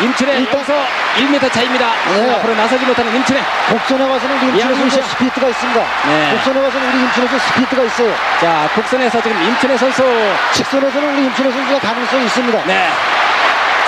임춘의 0.01 0.41
일단서 0.41 0.73
1m 1.15 1.51
차입니다. 1.51 1.91
네. 2.13 2.35
앞으로 2.35 2.53
나서지 2.55 2.85
못하는 2.85 3.15
임춘의. 3.15 3.43
곡선에 3.69 4.03
와서는 4.03 4.37
우리 4.49 4.59
선수 4.61 5.01
스피드가 5.01 5.47
있습니다. 5.47 5.85
네. 6.07 6.31
곡선에 6.33 6.59
와서는 6.63 6.87
우리 6.89 7.07
선수 7.13 7.39
스피드가 7.39 7.83
있어요. 7.83 8.13
자, 8.41 8.69
곡선에서 8.75 9.21
지금 9.21 9.41
임춘의 9.41 9.77
선수. 9.77 10.03
직선에서는 10.51 11.13
우리 11.13 11.23
임춘의 11.25 11.51
선수가 11.53 11.79
가능성이 11.79 12.25
있습니다. 12.25 12.65
네. 12.65 12.89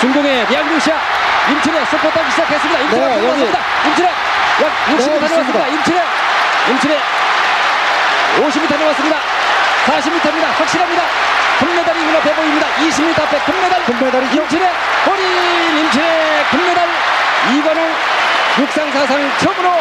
중공의 0.00 0.46
리앙루시아 0.48 0.96
임춘의 1.50 1.84
스포트하기 1.86 2.30
시작했습니다. 2.30 2.80
임춘의 2.80 3.06
네, 3.06 3.28
여기. 3.28 3.40
임춘의 3.86 4.10
약 4.62 4.86
60m 4.88 5.20
네, 5.20 5.28
남았습니다. 5.28 5.66
임춘의 5.68 6.02
임춘의 6.70 6.98
50m 8.40 8.78
남았습니다. 8.80 9.39
40m입니다. 9.86 10.44
확실합니다. 10.58 11.02
금메달이 11.58 12.04
눈앞에 12.04 12.34
보입니다. 12.34 12.66
20m 12.78 13.22
앞에 13.22 13.38
금메달. 13.40 13.84
금메달이죠. 13.84 14.42
임춘의 14.42 14.70
본인 15.04 15.78
임춘의 15.78 16.44
금메달 16.50 16.88
이관왕 17.54 17.94
육상 18.58 18.92
사상 18.92 19.38
처음으로 19.38 19.72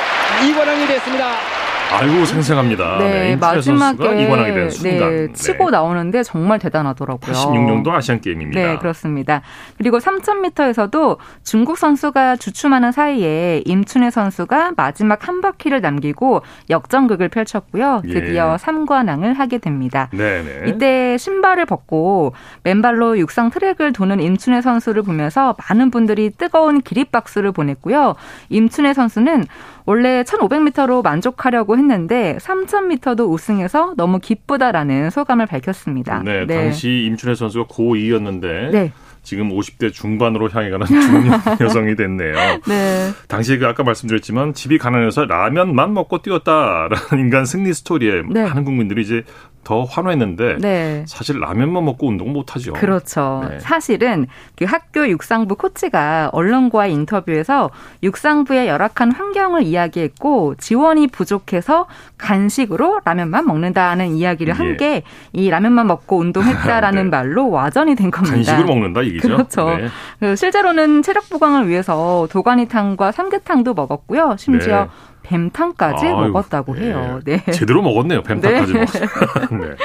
이관왕이 0.44 0.88
됐습니다. 0.88 1.59
아이고 1.92 2.24
생생합니다. 2.24 2.98
네, 3.00 3.12
네 3.12 3.36
마지막에 3.36 4.24
이관왕이 4.24 4.54
된 4.54 4.70
순간 4.70 5.16
네, 5.16 5.34
치고 5.34 5.66
네. 5.66 5.72
나오는데 5.72 6.24
정말 6.24 6.60
대단하더라고요. 6.60 7.34
86년도 7.34 7.90
아시안 7.90 8.22
게임입니다. 8.22 8.62
네, 8.62 8.78
그렇습니다. 8.78 9.42
그리고 9.78 9.98
3000m에서도 9.98 11.18
중국 11.44 11.78
선수가 11.78 12.38
주춤하는 12.38 12.92
사이에 12.92 13.64
임춘혜 13.66 14.12
선수가 14.12 14.74
마지막 14.78 15.28
한 15.28 15.42
바퀴를 15.42 15.82
남기고 15.82 16.44
역전극을 16.70 17.30
펼쳤고요. 17.30 18.04
드디어 18.04 18.54
예. 18.54 18.64
3관왕을 18.64 19.36
하게 19.36 19.58
됩니다. 19.58 20.10
네, 20.12 20.44
네. 20.44 20.70
이때 20.70 21.18
신발을 21.18 21.66
벗고 21.66 22.34
맨발로 22.64 23.18
육상 23.18 23.50
트랙을 23.50 23.94
도는 23.94 24.20
임춘혜 24.20 24.62
선수를 24.62 25.02
보면서 25.02 25.56
많은 25.68 25.90
분들이 25.90 26.30
뜨거운 26.30 26.82
기립박수를 26.82 27.52
보냈고요. 27.52 28.16
임춘혜 28.50 28.94
선수는 28.94 29.46
원래 29.90 30.22
1500m로 30.22 31.02
만족하려고 31.02 31.76
했는데 31.80 32.38
3000m도 32.40 33.30
우승해서 33.30 33.94
너무 33.98 34.20
기쁘다라는 34.20 35.10
소감을 35.10 35.48
밝혔습니다. 35.48 36.22
네, 36.24 36.46
네. 36.46 36.64
당시 36.64 37.06
임춘혜 37.08 37.36
선수가 37.36 37.68
고2였는데 37.68 38.72
네. 38.72 38.92
지금 39.24 39.50
50대 39.50 39.92
중반으로 39.92 40.50
향해 40.50 40.70
가는 40.70 40.86
중년 40.88 41.40
여성이 41.60 41.96
됐네요. 41.96 42.34
네. 42.68 43.12
당시에 43.28 43.58
그 43.58 43.68
아까 43.68 43.84
말씀드렸지만 43.84 44.54
집이 44.54 44.78
가난해서 44.78 45.26
라면만 45.26 45.94
먹고 45.94 46.22
뛰었다라는 46.22 47.20
인간 47.20 47.46
승리 47.46 47.74
스토리에 47.74 48.24
네. 48.30 48.44
많은 48.44 48.64
국민들이 48.64 49.02
이제 49.02 49.24
더 49.70 49.84
환호했는데 49.84 50.58
네. 50.60 51.06
사실 51.08 51.40
라면만 51.40 51.86
먹고 51.86 52.08
운동 52.08 52.34
못 52.34 52.56
하죠. 52.56 52.74
그렇죠. 52.74 53.46
네. 53.48 53.60
사실은 53.60 54.26
그 54.56 54.66
학교 54.66 55.08
육상부 55.08 55.58
코치가 55.58 56.32
언론과의 56.34 56.92
인터뷰에서 56.92 57.70
육상부의 58.02 58.68
열악한 58.68 59.12
환경을 59.12 59.62
이야기했고 59.62 60.56
지원이 60.56 61.06
부족해서 61.10 61.86
간식으로 62.18 63.02
라면만 63.06 63.46
먹는다는 63.46 64.16
이야기를 64.16 64.56
한 64.56 64.76
게이 64.76 65.04
예. 65.36 65.50
라면만 65.52 65.86
먹고 65.86 66.18
운동했다라는 66.18 67.04
네. 67.06 67.10
말로 67.12 67.52
와전이 67.52 67.94
된 67.94 68.10
겁니다. 68.10 68.38
간식으로 68.38 68.66
먹는다 68.74 69.06
얘기죠. 69.06 69.28
그렇죠. 69.28 69.70
네. 69.70 69.88
그 70.20 70.36
실제로는 70.36 71.04
체력 71.04 71.30
보강을 71.30 71.68
위해서 71.68 72.28
도가니탕과 72.32 73.12
삼계탕도 73.12 73.76
먹었고요. 73.76 74.36
심지어 74.40 74.86
네. 74.86 74.90
뱀탕까지 75.30 76.08
아유, 76.08 76.16
먹었다고 76.16 76.76
네. 76.76 76.82
해요. 76.82 77.20
네. 77.24 77.44
제대로 77.52 77.82
먹었네요. 77.82 78.24
뱀탕까지 78.24 78.74
네. 78.74 78.80
먹었어요. 78.80 79.08
네. 79.62 79.76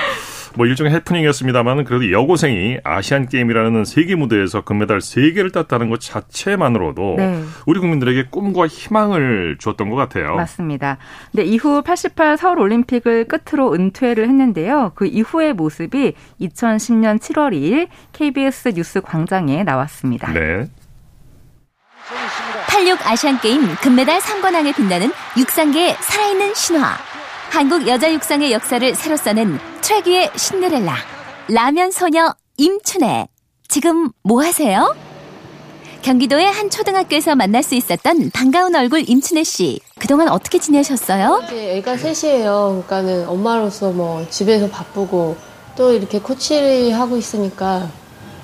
뭐 0.57 0.66
일종의 0.66 0.92
해프닝이었습니다만 0.92 1.85
그래도 1.85 2.11
여고생이 2.12 2.78
아시안 2.85 3.26
게임이라는 3.28 3.85
세계 3.85 4.14
무대에서 4.14 4.62
금메달 4.62 4.98
3개를 4.98 5.52
땄다는 5.52 5.90
것 5.90 6.00
자체만으로도 6.00 7.16
네. 7.18 7.42
우리 7.66 7.80
국민들에게 7.80 8.28
꿈과 8.30 8.68
희망을 8.68 9.57
주었던 9.59 9.90
것 9.90 9.96
같아요. 9.96 10.37
맞습니다. 10.37 10.98
네, 11.33 11.42
이후 11.42 11.83
88 11.83 12.37
서울 12.37 12.61
올림픽을 12.61 13.26
끝으로 13.26 13.74
은퇴를 13.74 14.28
했는데요. 14.28 14.92
그 14.94 15.07
이후의 15.07 15.54
모습이 15.54 16.14
2010년 16.40 17.18
7월 17.18 17.52
2일 17.52 17.88
KBS 18.12 18.74
뉴스 18.74 19.00
광장에 19.00 19.64
나왔습니다. 19.64 20.33
네. 20.33 20.68
86 22.74 23.06
아시안게임 23.06 23.76
금메달 23.76 24.18
3관왕에 24.18 24.74
빛나는 24.74 25.12
육상계의 25.38 25.96
살아있는 26.00 26.54
신화. 26.56 26.96
한국 27.48 27.87
여자 27.87 28.12
육상의 28.12 28.50
역사를 28.50 28.94
새로 28.96 29.16
써낸 29.16 29.60
트랙위의 29.80 30.32
신데렐라. 30.34 30.92
라면 31.50 31.92
소녀 31.92 32.34
임춘애. 32.56 33.28
지금 33.68 34.10
뭐 34.24 34.42
하세요? 34.42 34.92
경기도의 36.02 36.46
한 36.50 36.68
초등학교에서 36.68 37.37
만날 37.37 37.62
수 37.62 37.76
있었던 37.76 38.32
반가운 38.34 38.74
얼굴 38.74 39.08
임춘혜 39.08 39.44
씨. 39.44 39.78
그동안 40.00 40.26
어떻게 40.28 40.58
지내셨어요? 40.58 41.42
이제 41.44 41.76
애가 41.76 41.96
셋이에요. 41.96 42.82
그러니까는 42.88 43.28
엄마로서 43.28 43.92
뭐 43.92 44.26
집에서 44.30 44.68
바쁘고 44.68 45.37
또 45.76 45.92
이렇게 45.92 46.18
코치를 46.18 46.98
하고 46.98 47.16
있으니까 47.16 47.88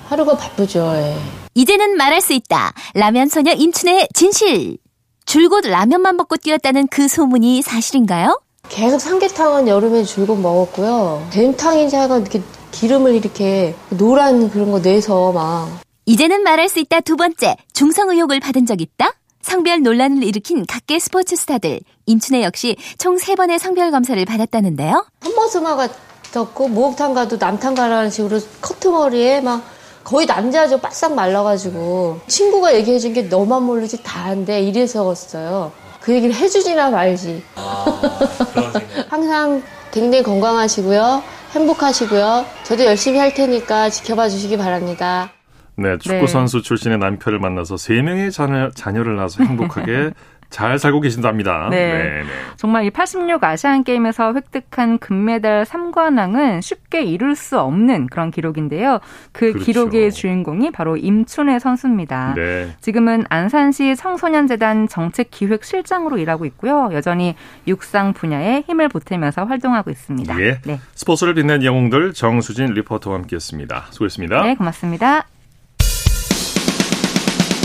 하루가 0.07 0.37
바쁘죠. 0.37 0.93
예. 0.95 1.40
이제는 1.53 1.97
말할 1.97 2.21
수 2.21 2.33
있다. 2.33 2.73
라면 2.93 3.27
소녀 3.27 3.51
임춘혜의 3.53 4.07
진실. 4.13 4.77
줄곧 5.25 5.65
라면만 5.67 6.17
먹고 6.17 6.37
뛰었다는 6.37 6.87
그 6.87 7.07
소문이 7.07 7.61
사실인가요? 7.61 8.39
계속 8.69 8.99
삼계탕은 8.99 9.67
여름에 9.67 10.03
줄곧 10.03 10.35
먹었고요. 10.37 11.27
뱀탕인지 11.31 11.95
하여간 11.95 12.21
이렇게 12.21 12.41
기름을 12.71 13.15
이렇게 13.15 13.75
노란 13.89 14.49
그런 14.49 14.71
거 14.71 14.81
내서 14.81 15.31
막 15.31 15.81
이제는 16.05 16.41
말할 16.43 16.69
수 16.69 16.79
있다 16.79 17.01
두 17.01 17.15
번째 17.17 17.55
중성 17.73 18.09
의혹을 18.09 18.39
받은 18.39 18.65
적 18.65 18.81
있다? 18.81 19.11
성별 19.41 19.81
논란을 19.81 20.23
일으킨 20.23 20.65
각계 20.65 20.99
스포츠 20.99 21.35
스타들 21.35 21.81
임춘혜 22.05 22.43
역시 22.43 22.77
총 22.97 23.17
세번의 23.17 23.59
성별 23.59 23.91
검사를 23.91 24.23
받았다는데요. 24.23 25.05
험버스마가 25.25 25.89
졌고 26.31 26.69
목욕탕 26.69 27.13
가도 27.13 27.37
남탕 27.37 27.75
가라는 27.75 28.09
식으로 28.09 28.39
커트머리에 28.61 29.41
막 29.41 29.63
거의 30.03 30.25
남자죠 30.25 30.79
바싹 30.79 31.13
말라가지고 31.13 32.21
친구가 32.27 32.75
얘기해준 32.75 33.13
게 33.13 33.23
너만 33.23 33.63
모르지 33.63 34.03
다한데 34.03 34.61
이래서였어요. 34.61 35.71
그 35.99 36.13
얘기를 36.13 36.33
해주지나 36.33 36.89
말지. 36.89 37.43
아, 37.55 38.01
항상 39.09 39.61
굉장히 39.91 40.23
건강하시고요. 40.23 41.21
행복하시고요. 41.51 42.45
저도 42.63 42.85
열심히 42.85 43.19
할 43.19 43.33
테니까 43.33 43.89
지켜봐 43.89 44.29
주시기 44.29 44.57
바랍니다. 44.57 45.31
네, 45.75 45.97
축구 45.99 46.27
선수 46.27 46.57
네. 46.57 46.63
출신의 46.63 46.97
남편을 46.97 47.39
만나서 47.39 47.77
세 47.77 48.01
명의 48.01 48.31
자녀, 48.31 48.69
자녀를 48.71 49.15
낳아서 49.15 49.43
행복하게 49.43 50.11
잘 50.51 50.77
살고 50.77 50.99
계신답니다. 50.99 51.69
네. 51.71 51.93
네, 51.93 52.03
네. 52.21 52.23
정말 52.57 52.85
이 52.85 52.91
86 52.91 53.43
아시안 53.43 53.83
게임에서 53.83 54.33
획득한 54.33 54.99
금메달 54.99 55.63
3관왕은 55.63 56.61
쉽게 56.61 57.03
이룰 57.03 57.35
수 57.35 57.59
없는 57.59 58.07
그런 58.07 58.29
기록인데요. 58.29 58.99
그 59.31 59.53
그렇죠. 59.53 59.65
기록의 59.65 60.11
주인공이 60.11 60.71
바로 60.71 60.97
임춘혜 60.97 61.57
선수입니다. 61.57 62.33
네. 62.35 62.75
지금은 62.81 63.25
안산시 63.29 63.95
청소년재단 63.95 64.87
정책기획실장으로 64.89 66.17
일하고 66.17 66.45
있고요. 66.45 66.89
여전히 66.91 67.35
육상 67.65 68.13
분야에 68.13 68.63
힘을 68.67 68.89
보태면서 68.89 69.45
활동하고 69.45 69.89
있습니다. 69.89 70.39
예. 70.41 70.59
네. 70.65 70.79
스포츠를 70.93 71.33
빛낸 71.33 71.63
영웅들 71.63 72.13
정수진 72.13 72.73
리포터와 72.73 73.15
함께했습니다. 73.19 73.85
수고했습니다. 73.91 74.43
네, 74.43 74.55
고맙습니다. 74.55 75.25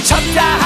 쳤다 0.05 0.66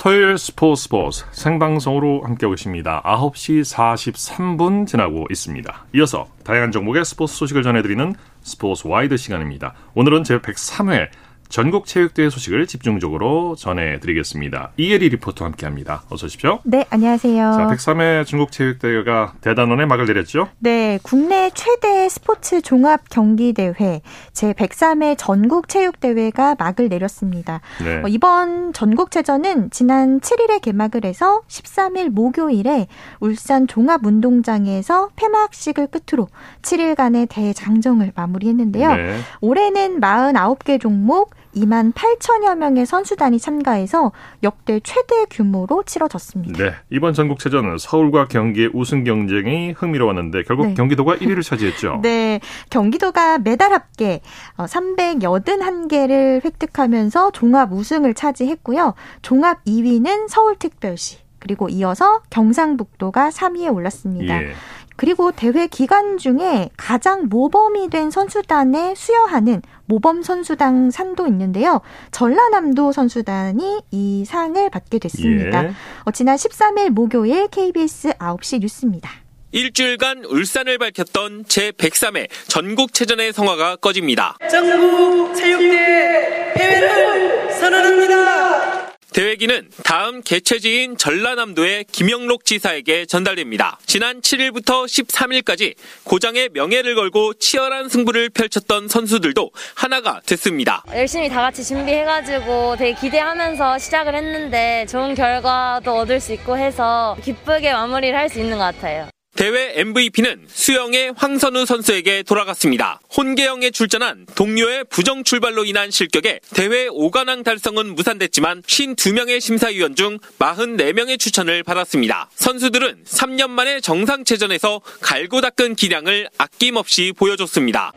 토요일 0.00 0.38
스포츠 0.38 0.84
스포츠 0.84 1.26
생방송으로 1.32 2.22
함께하고 2.22 2.54
있습니다. 2.54 3.02
9시 3.02 3.60
43분 3.70 4.86
지나고 4.86 5.26
있습니다. 5.28 5.84
이어서 5.94 6.26
다양한 6.42 6.72
종목의 6.72 7.04
스포츠 7.04 7.34
소식을 7.36 7.62
전해드리는 7.62 8.14
스포츠 8.40 8.88
와이드 8.88 9.18
시간입니다. 9.18 9.74
오늘은 9.94 10.22
제103회 10.22 11.10
전국 11.50 11.86
체육대회 11.86 12.30
소식을 12.30 12.68
집중적으로 12.68 13.56
전해드리겠습니다. 13.56 14.70
이혜리 14.76 15.08
리포터와 15.08 15.50
함께합니다. 15.50 16.04
어서 16.08 16.26
오십시오. 16.26 16.60
네, 16.62 16.86
안녕하세요. 16.90 17.52
자, 17.52 17.66
103회 17.66 18.24
전국 18.24 18.52
체육대회가 18.52 19.34
대단원에 19.40 19.84
막을 19.84 20.06
내렸죠? 20.06 20.48
네, 20.60 21.00
국내 21.02 21.50
최대 21.52 22.08
스포츠 22.08 22.62
종합 22.62 23.08
경기 23.10 23.52
대회 23.52 24.00
제 24.32 24.52
103회 24.52 25.16
전국 25.18 25.68
체육대회가 25.68 26.54
막을 26.56 26.88
내렸습니다. 26.88 27.60
네. 27.82 27.96
어, 27.96 28.06
이번 28.06 28.72
전국체전은 28.72 29.70
지난 29.70 30.20
7일에 30.20 30.60
개막을 30.62 31.04
해서 31.04 31.42
13일 31.48 32.10
목요일에 32.10 32.86
울산 33.18 33.66
종합운동장에서 33.66 35.10
폐막식을 35.16 35.88
끝으로 35.88 36.28
7일간의 36.62 37.28
대장정을 37.28 38.12
마무리했는데요. 38.14 38.94
네. 38.94 39.18
올해는 39.40 40.00
49개 40.00 40.80
종목 40.80 41.39
2만 41.54 41.92
8천여 41.92 42.56
명의 42.56 42.86
선수단이 42.86 43.38
참가해서 43.38 44.12
역대 44.42 44.80
최대 44.80 45.24
규모로 45.30 45.82
치러졌습니다. 45.84 46.62
네, 46.62 46.74
이번 46.90 47.14
전국체전은 47.14 47.78
서울과 47.78 48.28
경기의 48.28 48.70
우승 48.72 49.04
경쟁이 49.04 49.72
흥미로웠는데 49.72 50.44
결국 50.44 50.66
네. 50.68 50.74
경기도가 50.74 51.16
1위를 51.16 51.42
차지했죠. 51.44 52.00
네, 52.02 52.40
경기도가 52.70 53.38
메달 53.38 53.72
합계 53.72 54.20
381개를 54.56 56.38
어, 56.38 56.40
획득하면서 56.44 57.32
종합 57.32 57.72
우승을 57.72 58.14
차지했고요. 58.14 58.94
종합 59.22 59.64
2위는 59.64 60.28
서울특별시 60.28 61.18
그리고 61.40 61.68
이어서 61.68 62.20
경상북도가 62.30 63.30
3위에 63.30 63.74
올랐습니다. 63.74 64.42
예. 64.42 64.52
그리고 65.00 65.32
대회 65.32 65.66
기간 65.66 66.18
중에 66.18 66.68
가장 66.76 67.30
모범이 67.30 67.88
된 67.88 68.10
선수단에 68.10 68.94
수여하는 68.94 69.62
모범 69.86 70.22
선수당 70.22 70.90
상도 70.90 71.26
있는데요. 71.26 71.80
전라남도 72.10 72.92
선수단이 72.92 73.80
이 73.92 74.24
상을 74.26 74.68
받게 74.68 74.98
됐습니다. 74.98 75.64
예. 75.64 75.72
어, 76.04 76.10
지난 76.10 76.36
13일 76.36 76.90
목요일 76.90 77.48
KBS 77.48 78.10
9시 78.18 78.60
뉴스입니다. 78.60 79.10
일주일간 79.52 80.26
울산을 80.26 80.76
밝혔던 80.76 81.44
제103회 81.44 82.28
전국체전의 82.48 83.32
성화가 83.32 83.76
꺼집니다. 83.76 84.36
전국 84.50 85.34
체육대 85.34 86.52
폐회를 86.56 87.50
선언합니다. 87.52 88.69
대회기는 89.12 89.68
다음 89.84 90.22
개최지인 90.22 90.96
전라남도의 90.96 91.84
김영록 91.92 92.44
지사에게 92.44 93.06
전달됩니다. 93.06 93.78
지난 93.84 94.20
7일부터 94.20 94.84
13일까지 94.86 95.74
고장의 96.04 96.50
명예를 96.52 96.94
걸고 96.94 97.34
치열한 97.34 97.88
승부를 97.88 98.30
펼쳤던 98.30 98.88
선수들도 98.88 99.50
하나가 99.74 100.20
됐습니다. 100.24 100.84
열심히 100.94 101.28
다 101.28 101.42
같이 101.42 101.62
준비해가지고 101.64 102.76
되게 102.76 102.98
기대하면서 102.98 103.78
시작을 103.78 104.14
했는데 104.14 104.86
좋은 104.88 105.14
결과도 105.14 105.92
얻을 105.98 106.20
수 106.20 106.32
있고 106.32 106.56
해서 106.56 107.16
기쁘게 107.22 107.72
마무리를 107.72 108.16
할 108.16 108.30
수 108.30 108.38
있는 108.38 108.58
것 108.58 108.64
같아요. 108.64 109.09
대회 109.40 109.72
MVP는 109.76 110.44
수영의 110.48 111.14
황선우 111.16 111.64
선수에게 111.64 112.24
돌아갔습니다. 112.24 113.00
혼계영에 113.16 113.70
출전한 113.70 114.26
동료의 114.34 114.84
부정 114.90 115.24
출발로 115.24 115.64
인한 115.64 115.90
실격에 115.90 116.40
대회 116.52 116.88
5관왕 116.88 117.42
달성은 117.42 117.94
무산됐지만 117.94 118.60
52명의 118.62 119.40
심사위원 119.40 119.94
중 119.94 120.18
44명의 120.38 121.18
추천을 121.18 121.62
받았습니다. 121.62 122.28
선수들은 122.34 123.04
3년 123.04 123.48
만에 123.48 123.80
정상체전에서 123.80 124.82
갈고 125.00 125.40
닦은 125.40 125.74
기량을 125.74 126.28
아낌없이 126.36 127.14
보여줬습니다. 127.16 127.92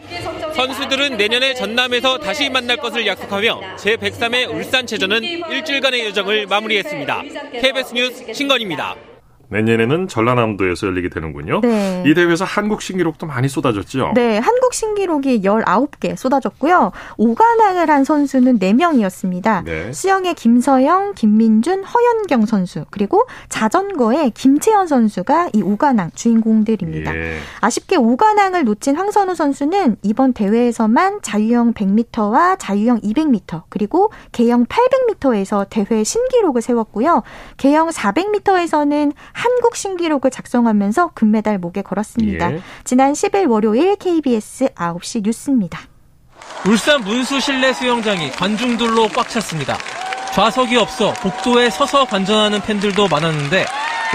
선수들은 0.55 1.17
내년에 1.17 1.55
전남에서 1.55 2.19
다시 2.19 2.49
만날 2.49 2.77
것을 2.77 3.05
약속하며 3.05 3.75
제103회 3.79 4.49
울산체전은 4.49 5.23
일주일간의 5.23 6.05
여정을 6.05 6.45
마무리했습니다. 6.47 7.23
KBS 7.59 7.93
뉴스 7.93 8.33
신건입니다. 8.33 9.12
내년에는 9.53 10.07
전라남도에서 10.07 10.87
열리게 10.87 11.09
되는군요. 11.09 11.61
네. 11.61 12.03
이 12.05 12.13
대회에서 12.13 12.43
한국 12.45 12.81
신기록도 12.81 13.25
많이 13.25 13.47
쏟아졌죠. 13.47 14.11
네, 14.15 14.37
한국 14.37 14.73
신기록이 14.73 15.41
19개 15.41 16.17
쏟아졌고요. 16.17 16.91
5관왕을 17.17 17.87
한 17.87 18.03
선수는 18.03 18.59
4명이었습니다. 18.59 19.63
네. 19.63 19.93
수영의 19.93 20.33
김서영, 20.33 21.13
김민준, 21.15 21.83
허연경 21.83 22.45
선수, 22.45 22.85
그리고 22.89 23.25
자전거의 23.49 24.31
김채연 24.31 24.87
선수가 24.87 25.49
이 25.53 25.61
5관왕 25.61 26.15
주인공들입니다. 26.15 27.15
예. 27.15 27.37
아쉽게 27.61 27.97
5관왕을 27.97 28.63
놓친 28.63 28.95
황선우 28.95 29.35
선수는 29.35 29.97
이번 30.01 30.33
대회에서만 30.33 31.21
자유형 31.21 31.73
100m와 31.73 32.57
자유형 32.59 33.01
200m, 33.01 33.63
그리고 33.69 34.11
개형 34.31 34.65
800m에서 34.65 35.67
대회 35.69 36.03
신기록을 36.03 36.61
세웠고요. 36.61 37.23
개형 37.57 37.89
400m에서는 37.89 39.13
한국 39.43 39.75
신기록을 39.75 40.31
작성하면서 40.31 41.11
금메달 41.15 41.57
목에 41.57 41.81
걸었습니다. 41.81 42.53
예. 42.53 42.61
지난 42.85 43.11
10일 43.11 43.49
월요일 43.49 43.97
KBS 43.97 44.69
9시 44.69 45.21
뉴스입니다. 45.25 45.81
울산 46.65 47.01
문수 47.01 47.41
실내 47.41 47.73
수영장이 47.73 48.31
관중들로 48.31 49.09
꽉 49.09 49.27
찼습니다. 49.27 49.77
좌석이 50.33 50.77
없어 50.77 51.11
복도에 51.15 51.69
서서 51.69 52.05
관전하는 52.05 52.61
팬들도 52.61 53.09
많았는데 53.09 53.65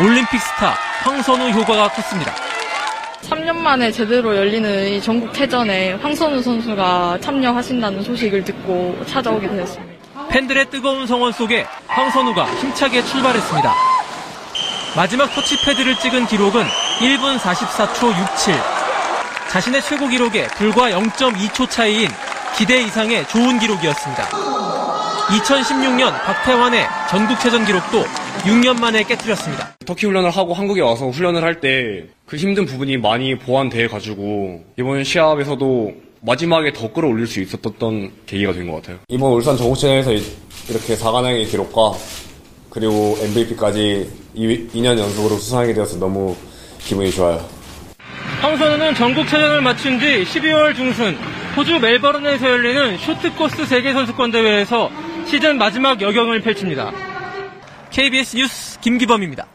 올림픽 0.00 0.40
스타 0.40 0.70
황선우 1.02 1.50
효과가 1.50 1.88
컸습니다. 1.88 2.32
3년 3.24 3.54
만에 3.54 3.92
제대로 3.92 4.34
열리는 4.34 4.88
이 4.88 5.02
전국체전에 5.02 5.92
황선우 5.94 6.42
선수가 6.42 7.18
참여하신다는 7.20 8.02
소식을 8.02 8.44
듣고 8.44 8.98
찾아오게 9.06 9.46
되었습니다. 9.46 10.28
팬들의 10.30 10.70
뜨거운 10.70 11.06
성원 11.06 11.32
속에 11.32 11.66
황선우가 11.86 12.46
힘차게 12.46 13.04
출발했습니다. 13.04 13.98
마지막 14.98 15.32
터치패드를 15.32 15.96
찍은 16.00 16.26
기록은 16.26 16.64
1분 16.98 17.38
44초 17.38 18.08
67. 18.08 18.52
자신의 19.48 19.80
최고 19.82 20.08
기록에 20.08 20.48
불과 20.56 20.90
0.2초 20.90 21.70
차이인 21.70 22.08
기대 22.56 22.82
이상의 22.82 23.24
좋은 23.28 23.61
기록이었습니다. 23.61 24.24
2016년 24.24 26.11
박태환의 26.24 26.84
전국체전 27.11 27.64
기록도 27.64 28.02
6년 28.42 28.80
만에 28.80 29.04
깨뜨렸습니다. 29.04 29.76
터키 29.87 30.06
훈련을 30.06 30.30
하고 30.30 30.52
한국에 30.52 30.80
와서 30.80 31.08
훈련을 31.08 31.44
할 31.44 31.61
때 31.61 32.08
그 32.26 32.37
힘든 32.37 32.66
부분이 32.66 32.96
많이 32.96 33.38
보완돼 33.38 33.87
가지고 33.87 34.64
이번 34.76 35.04
시합에서도 35.04 35.92
마지막에 36.22 36.72
더 36.72 36.92
끌어올릴 36.92 37.28
수 37.28 37.40
있었던 37.40 38.11
계기가 38.26 38.52
된 38.52 38.66
것 38.68 38.82
같아요. 38.82 38.98
이번 39.06 39.30
울산 39.30 39.56
전국체전에서 39.56 40.11
이렇게 40.68 40.96
4관왕의 40.96 41.48
기록과 41.48 41.92
그리고 42.78 43.18
MVP까지 43.20 44.08
2년 44.36 44.98
연속으로 44.98 45.36
수상하게 45.36 45.74
되어서 45.74 45.98
너무 45.98 46.36
기분이 46.78 47.10
좋아요. 47.10 47.44
황선우는 48.40 48.94
전국 48.94 49.26
체전을 49.26 49.62
마친 49.62 49.98
뒤 49.98 50.22
12월 50.22 50.76
중순 50.76 51.16
호주 51.56 51.80
멜버른에서 51.80 52.48
열리는 52.48 52.96
쇼트코스 52.98 53.66
세계선수권대회에서 53.66 54.90
시즌 55.26 55.58
마지막 55.58 56.00
여경을 56.00 56.40
펼칩니다. 56.42 56.92
KBS 57.90 58.36
뉴스 58.36 58.78
김기범입니다. 58.78 59.46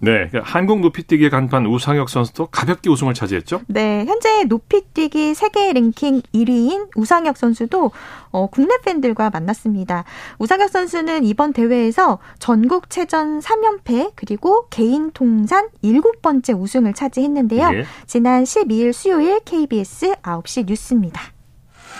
네, 0.00 0.28
그 0.30 0.40
한국 0.42 0.80
높이뛰기 0.80 1.28
간판 1.28 1.66
우상혁 1.66 2.08
선수도 2.08 2.46
가볍게 2.46 2.88
우승을 2.88 3.14
차지했죠? 3.14 3.62
네, 3.66 4.04
현재 4.06 4.44
높이뛰기 4.44 5.34
세계 5.34 5.72
랭킹 5.72 6.22
1위인 6.32 6.88
우상혁 6.94 7.36
선수도 7.36 7.90
어, 8.30 8.46
국내 8.46 8.78
팬들과 8.84 9.30
만났습니다. 9.30 10.04
우상혁 10.38 10.70
선수는 10.70 11.24
이번 11.24 11.52
대회에서 11.52 12.20
전국체전 12.38 13.40
3연패 13.40 14.12
그리고 14.14 14.68
개인 14.70 15.10
통산 15.10 15.68
7번째 15.82 16.60
우승을 16.60 16.94
차지했는데요. 16.94 17.70
네. 17.70 17.84
지난 18.06 18.44
12일 18.44 18.92
수요일 18.92 19.40
KBS 19.40 20.14
9시 20.22 20.66
뉴스입니다. 20.66 21.20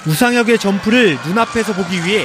우상혁의 0.07 0.59
점프를 0.59 1.17
눈앞에서 1.27 1.73
보기 1.73 1.97
위해 2.05 2.25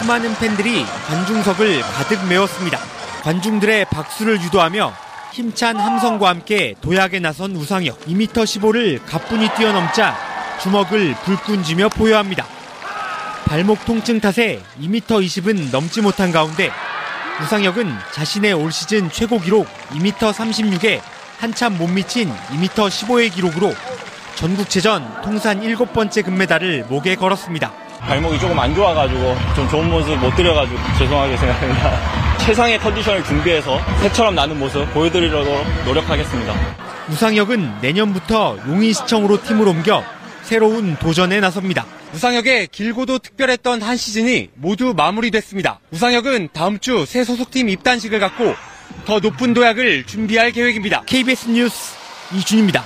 수많은 0.00 0.32
팬들이 0.36 0.84
관중석을 1.08 1.82
가득 1.82 2.26
메웠습니다. 2.26 2.78
관중들의 3.22 3.84
박수를 3.86 4.40
유도하며 4.40 5.09
힘찬 5.32 5.76
함성과 5.76 6.28
함께 6.28 6.74
도약에 6.80 7.20
나선 7.20 7.54
우상혁 7.54 8.00
2m 8.06 8.32
15를 8.32 9.00
가뿐히 9.06 9.48
뛰어넘자 9.56 10.16
주먹을 10.60 11.14
불끈 11.24 11.62
쥐며 11.62 11.88
포효합니다. 11.90 12.44
발목 13.46 13.84
통증 13.84 14.20
탓에 14.20 14.60
2m 14.80 15.02
20은 15.02 15.70
넘지 15.70 16.00
못한 16.02 16.32
가운데 16.32 16.70
우상혁은 17.42 17.92
자신의 18.12 18.52
올 18.52 18.70
시즌 18.72 19.10
최고 19.10 19.38
기록 19.38 19.66
2m 19.90 20.12
36에 20.32 21.00
한참 21.38 21.78
못 21.78 21.88
미친 21.88 22.30
2m 22.50 22.68
15의 22.68 23.32
기록으로 23.32 23.72
전국체전 24.34 25.22
통산 25.22 25.60
7번째 25.60 26.24
금메달을 26.24 26.86
목에 26.88 27.14
걸었습니다. 27.14 27.72
발목이 28.00 28.38
조금 28.38 28.58
안 28.58 28.74
좋아가지고 28.74 29.36
좀 29.54 29.68
좋은 29.68 29.90
모습 29.90 30.16
못 30.18 30.34
드려가지고 30.34 30.78
죄송하게 30.98 31.36
생각합니다. 31.36 32.29
최상의 32.50 32.80
컨디션을 32.80 33.22
준비해서 33.22 33.78
새처럼 34.02 34.34
나는 34.34 34.58
모습 34.58 34.84
보여드리려고 34.92 35.48
노력하겠습니다. 35.84 36.52
우상혁은 37.08 37.80
내년부터 37.80 38.58
용인시청으로 38.66 39.40
팀을 39.44 39.68
옮겨 39.68 40.02
새로운 40.42 40.96
도전에 40.96 41.38
나섭니다. 41.38 41.86
우상혁의 42.12 42.66
길고도 42.72 43.20
특별했던 43.20 43.82
한 43.82 43.96
시즌이 43.96 44.48
모두 44.56 44.94
마무리됐습니다. 44.96 45.78
우상혁은 45.92 46.48
다음 46.52 46.80
주 46.80 47.06
새 47.06 47.22
소속팀 47.22 47.68
입단식을 47.68 48.18
갖고 48.18 48.56
더 49.06 49.20
높은 49.20 49.54
도약을 49.54 50.06
준비할 50.06 50.50
계획입니다. 50.50 51.04
KBS 51.06 51.50
뉴스 51.50 51.94
이준입니다. 52.34 52.82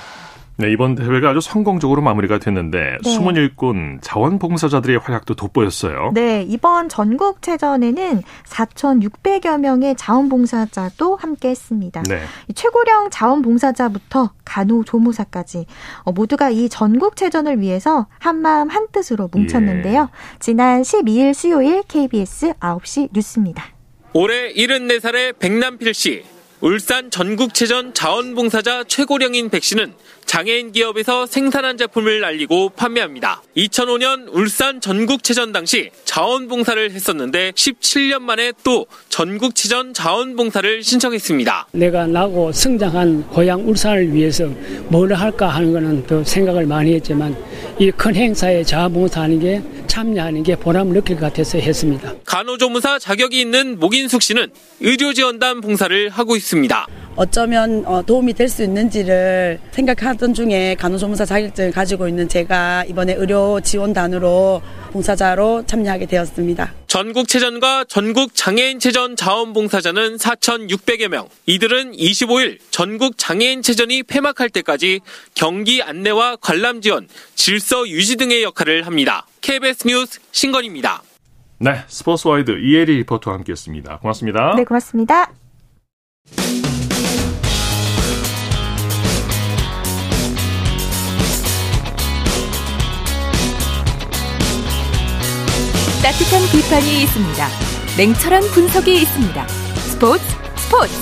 네, 0.57 0.71
이번 0.71 0.95
대회가 0.95 1.31
아주 1.31 1.41
성공적으로 1.41 2.01
마무리가 2.01 2.39
됐는데 2.39 2.97
네. 3.03 3.09
숨은 3.09 3.35
일꾼 3.35 3.99
자원봉사자들의 4.01 4.99
활약도 4.99 5.35
돋보였어요. 5.35 6.11
네, 6.13 6.45
이번 6.47 6.87
전국체전에는 6.87 8.21
4,600여 8.45 9.59
명의 9.59 9.95
자원봉사자도 9.95 11.17
함께했습니다. 11.17 12.03
네. 12.03 12.21
최고령 12.53 13.09
자원봉사자부터 13.09 14.31
간호조무사까지 14.45 15.65
어, 16.03 16.11
모두가 16.13 16.49
이 16.49 16.69
전국체전을 16.69 17.59
위해서 17.59 18.07
한마음 18.19 18.69
한뜻으로 18.69 19.29
뭉쳤는데요. 19.31 20.01
예. 20.01 20.37
지난 20.39 20.83
12일 20.83 21.33
수요일 21.33 21.83
KBS 21.83 22.53
9시 22.53 23.09
뉴스입니다. 23.11 23.65
올해 24.13 24.53
74살의 24.53 25.37
백남필 25.39 25.93
씨 25.93 26.34
울산 26.69 27.11
전국체전 27.11 27.93
자원봉사자 27.93 28.85
최고령인 28.85 29.51
백 29.51 29.63
씨는 29.63 29.93
장애인 30.25 30.71
기업에서 30.71 31.27
생산한 31.27 31.77
제품을 31.77 32.25
알리고 32.25 32.69
판매합니다. 32.69 33.43
2005년 33.55 34.27
울산 34.31 34.81
전국체전 34.81 35.51
당시 35.51 35.91
자원봉사를 36.05 36.89
했었는데 36.89 37.51
17년 37.51 38.21
만에 38.21 38.51
또 38.63 38.87
전국체전 39.09 39.93
자원봉사를 39.93 40.81
신청했습니다. 40.81 41.67
내가 41.73 42.07
나고 42.07 42.51
성장한 42.51 43.27
고향 43.27 43.69
울산을 43.69 44.11
위해서 44.11 44.45
뭘 44.87 45.13
할까 45.13 45.49
하는 45.49 45.71
것은 45.71 46.07
또 46.07 46.23
생각을 46.23 46.65
많이 46.65 46.95
했지만 46.95 47.37
이 47.79 47.91
큰 47.91 48.15
행사에 48.15 48.63
자원봉사하는 48.63 49.39
게 49.39 49.61
참여하는 49.85 50.41
게 50.41 50.55
보람을 50.55 50.95
느낄 50.95 51.15
것 51.17 51.27
같아서 51.27 51.59
했습니다. 51.59 52.15
간호조무사 52.25 52.97
자격이 52.97 53.39
있는 53.39 53.79
목인숙 53.79 54.23
씨는 54.23 54.47
의료지원단 54.79 55.61
봉사를 55.61 56.09
하고 56.09 56.35
있습니다. 56.35 56.54
어쩌면 57.17 57.83
어, 57.85 58.01
도움이 58.01 58.33
될 58.33 58.49
수 58.49 58.61
있는지를 58.63 59.59
생각하던 59.71 60.33
중에 60.33 60.75
간호조무사 60.75 61.25
자격증을 61.25 61.71
가지고 61.71 62.07
있는 62.07 62.27
제가 62.29 62.83
이번에 62.87 63.13
의료 63.13 63.59
지원단으로 63.61 64.61
봉사자로 64.91 65.65
참여하게 65.65 66.05
되었습니다. 66.05 66.73
전국체전과 66.87 67.85
전국장애인체전 67.85 69.15
자원봉사자는 69.15 70.17
4,600여 70.17 71.07
명. 71.09 71.27
이들은 71.45 71.93
25일 71.93 72.59
전국장애인체전이 72.71 74.03
폐막할 74.03 74.49
때까지 74.49 74.99
경기 75.33 75.81
안내와 75.81 76.37
관람 76.37 76.81
지원, 76.81 77.07
질서 77.35 77.87
유지 77.89 78.15
등의 78.17 78.43
역할을 78.43 78.85
합니다. 78.85 79.25
KBS 79.41 79.87
뉴스 79.87 80.19
신건입니다. 80.31 81.01
네, 81.59 81.81
스포츠와이드 81.87 82.51
이혜리 82.51 82.97
리포터와 82.97 83.37
함께했습니다. 83.37 83.99
고맙습니다. 83.99 84.53
네, 84.55 84.63
고맙습니다. 84.63 85.31
따뜻한 96.05 96.39
비판이 96.51 97.01
있습니다. 97.01 97.47
냉철한 97.97 98.43
분석이 98.53 98.93
있습니다. 98.93 99.47
스포츠 99.47 100.23
스포츠. 100.55 100.93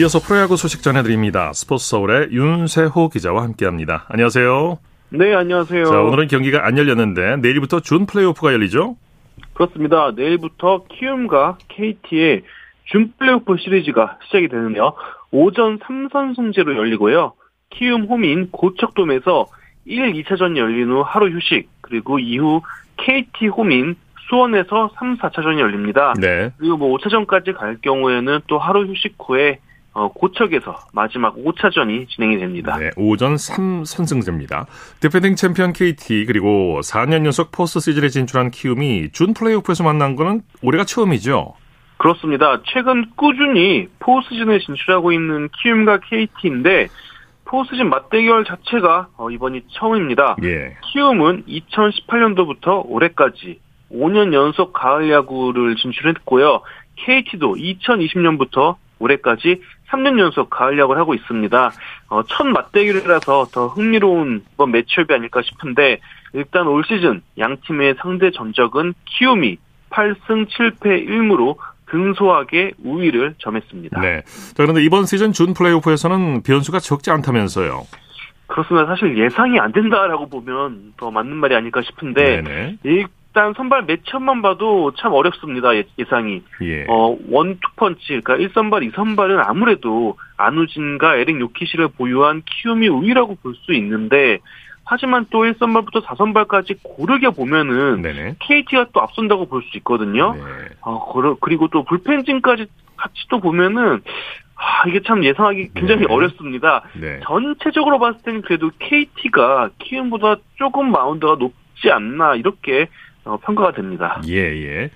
이어서 0.00 0.18
프로야구 0.18 0.56
소식 0.56 0.82
전해드립니다. 0.82 1.52
스포츠 1.52 1.86
서울의 1.90 2.28
윤세호 2.32 3.10
기자와 3.10 3.42
함께합니다. 3.42 4.06
안녕하세요. 4.08 4.78
네, 5.10 5.34
안녕하세요. 5.34 5.84
자, 5.84 6.00
오늘은 6.00 6.28
경기가 6.28 6.66
안 6.66 6.78
열렸는데 6.78 7.36
내일부터 7.42 7.80
준 7.80 8.06
플레이오프가 8.06 8.54
열리죠? 8.54 8.96
그렇습니다. 9.62 10.10
내일부터 10.10 10.84
키움과 10.88 11.58
KT의 11.68 12.42
준 12.86 13.12
플레이오프 13.16 13.56
시리즈가 13.58 14.18
시작이 14.24 14.48
되는데요. 14.48 14.94
오전 15.30 15.78
3선 15.78 16.34
승제로 16.34 16.76
열리고요. 16.76 17.34
키움 17.70 18.04
홈인 18.04 18.50
고척돔에서 18.50 19.46
1, 19.84 20.12
2차전이 20.12 20.56
열린 20.58 20.90
후 20.90 21.02
하루 21.02 21.28
휴식, 21.30 21.68
그리고 21.80 22.18
이후 22.18 22.62
KT 22.96 23.48
홈인 23.48 23.94
수원에서 24.28 24.90
3, 24.96 25.18
4차전이 25.18 25.60
열립니다. 25.60 26.14
네. 26.20 26.50
그리고 26.58 26.76
뭐 26.76 26.96
5차전까지 26.98 27.54
갈 27.54 27.76
경우에는 27.80 28.40
또 28.48 28.58
하루 28.58 28.84
휴식 28.86 29.14
후에 29.18 29.58
어, 29.94 30.10
고척에서 30.12 30.78
마지막 30.92 31.36
5차전이 31.36 32.08
진행이 32.08 32.38
됩니다. 32.38 32.76
네, 32.78 32.90
5전 32.96 33.34
3선승제입니다. 33.34 34.66
디펜딩 35.00 35.36
챔피언 35.36 35.72
KT 35.72 36.24
그리고 36.26 36.80
4년 36.82 37.26
연속 37.26 37.52
포스트 37.52 37.80
시즌에 37.80 38.08
진출한 38.08 38.50
키움이 38.50 39.10
준 39.12 39.34
플레이오프에서 39.34 39.84
만난 39.84 40.16
거는 40.16 40.42
올해가 40.62 40.84
처음이죠. 40.84 41.54
그렇습니다. 41.98 42.62
최근 42.64 43.10
꾸준히 43.16 43.88
포스트시즌에 44.00 44.58
진출하고 44.60 45.12
있는 45.12 45.48
키움과 45.62 46.00
KT인데 46.00 46.88
포스트시즌 47.44 47.90
맞대결 47.90 48.44
자체가 48.44 49.08
어, 49.18 49.30
이번이 49.30 49.62
처음입니다. 49.72 50.36
예. 50.42 50.74
키움은 50.90 51.44
2018년도부터 51.44 52.82
올해까지 52.86 53.60
5년 53.92 54.32
연속 54.32 54.72
가을 54.72 55.10
야구를 55.10 55.76
진출했고요. 55.76 56.62
KT도 56.96 57.54
2020년부터 57.54 58.76
올해까지 58.98 59.60
3년 59.92 60.18
연속 60.18 60.50
가을 60.50 60.78
야구를 60.78 61.00
하고 61.00 61.14
있습니다. 61.14 61.72
어, 62.08 62.22
첫 62.24 62.44
맞대결이라서 62.46 63.46
더 63.52 63.68
흥미로운 63.68 64.42
이번 64.54 64.72
매치업이 64.72 65.12
아닐까 65.12 65.42
싶은데 65.42 66.00
일단 66.32 66.66
올 66.66 66.82
시즌 66.84 67.22
양 67.38 67.56
팀의 67.66 67.96
상대 68.00 68.30
전적은 68.30 68.94
키움이 69.04 69.58
8승 69.90 70.48
7패 70.48 71.06
1무로 71.06 71.56
근소하게 71.84 72.72
우위를 72.82 73.34
점했습니다. 73.38 74.00
네. 74.00 74.22
자, 74.22 74.62
그런데 74.62 74.82
이번 74.82 75.04
시즌 75.04 75.32
준 75.32 75.52
플레이오프에서는 75.52 76.42
변수가 76.42 76.78
적지 76.78 77.10
않다면서요. 77.10 77.82
그렇습니다. 78.46 78.86
사실 78.86 79.18
예상이 79.18 79.58
안 79.58 79.72
된다라고 79.72 80.28
보면 80.28 80.94
더 80.96 81.10
맞는 81.10 81.36
말이 81.36 81.54
아닐까 81.54 81.82
싶은데 81.82 82.42
네네. 82.42 82.78
일단 83.34 83.54
선발 83.54 83.84
매치업만 83.84 84.42
봐도 84.42 84.92
참 84.98 85.14
어렵습니다. 85.14 85.74
예, 85.74 85.84
예상이. 85.98 86.42
예. 86.60 86.84
어, 86.86 87.16
원, 87.30 87.58
투펀치, 87.60 88.20
그러니까 88.22 88.36
1선발, 88.36 88.92
2선발은 88.92 89.42
아무래도 89.42 90.18
안우진과 90.36 91.16
에릭 91.16 91.40
요키시를 91.40 91.88
보유한 91.96 92.42
키움이 92.44 92.88
우위라고 92.88 93.36
볼 93.42 93.54
수 93.64 93.72
있는데 93.74 94.38
하지만 94.84 95.24
또 95.30 95.44
1선발부터 95.44 96.04
4선발까지 96.04 96.78
고르게 96.82 97.30
보면은 97.30 98.02
네네. 98.02 98.36
KT가 98.40 98.86
또 98.92 99.00
앞선다고 99.00 99.46
볼 99.46 99.62
수 99.62 99.78
있거든요. 99.78 100.34
네. 100.34 100.40
어, 100.82 101.36
그리고 101.40 101.68
또 101.68 101.84
불펜진까지 101.84 102.66
같이 102.96 103.14
또 103.30 103.40
보면은 103.40 104.02
아, 104.56 104.86
이게 104.88 105.00
참 105.06 105.24
예상하기 105.24 105.70
굉장히 105.74 106.06
네. 106.06 106.12
어렵습니다. 106.12 106.82
네. 107.00 107.20
전체적으로 107.24 107.98
봤을 107.98 108.20
때는 108.22 108.42
그래도 108.42 108.70
KT가 108.78 109.70
키움보다 109.78 110.36
조금 110.56 110.90
마운드가 110.90 111.36
높지 111.36 111.90
않나 111.90 112.34
이렇게 112.34 112.88
어, 113.24 113.36
평가가 113.38 113.72
됩니다. 113.72 114.20
예, 114.28 114.36
예. 114.36 114.90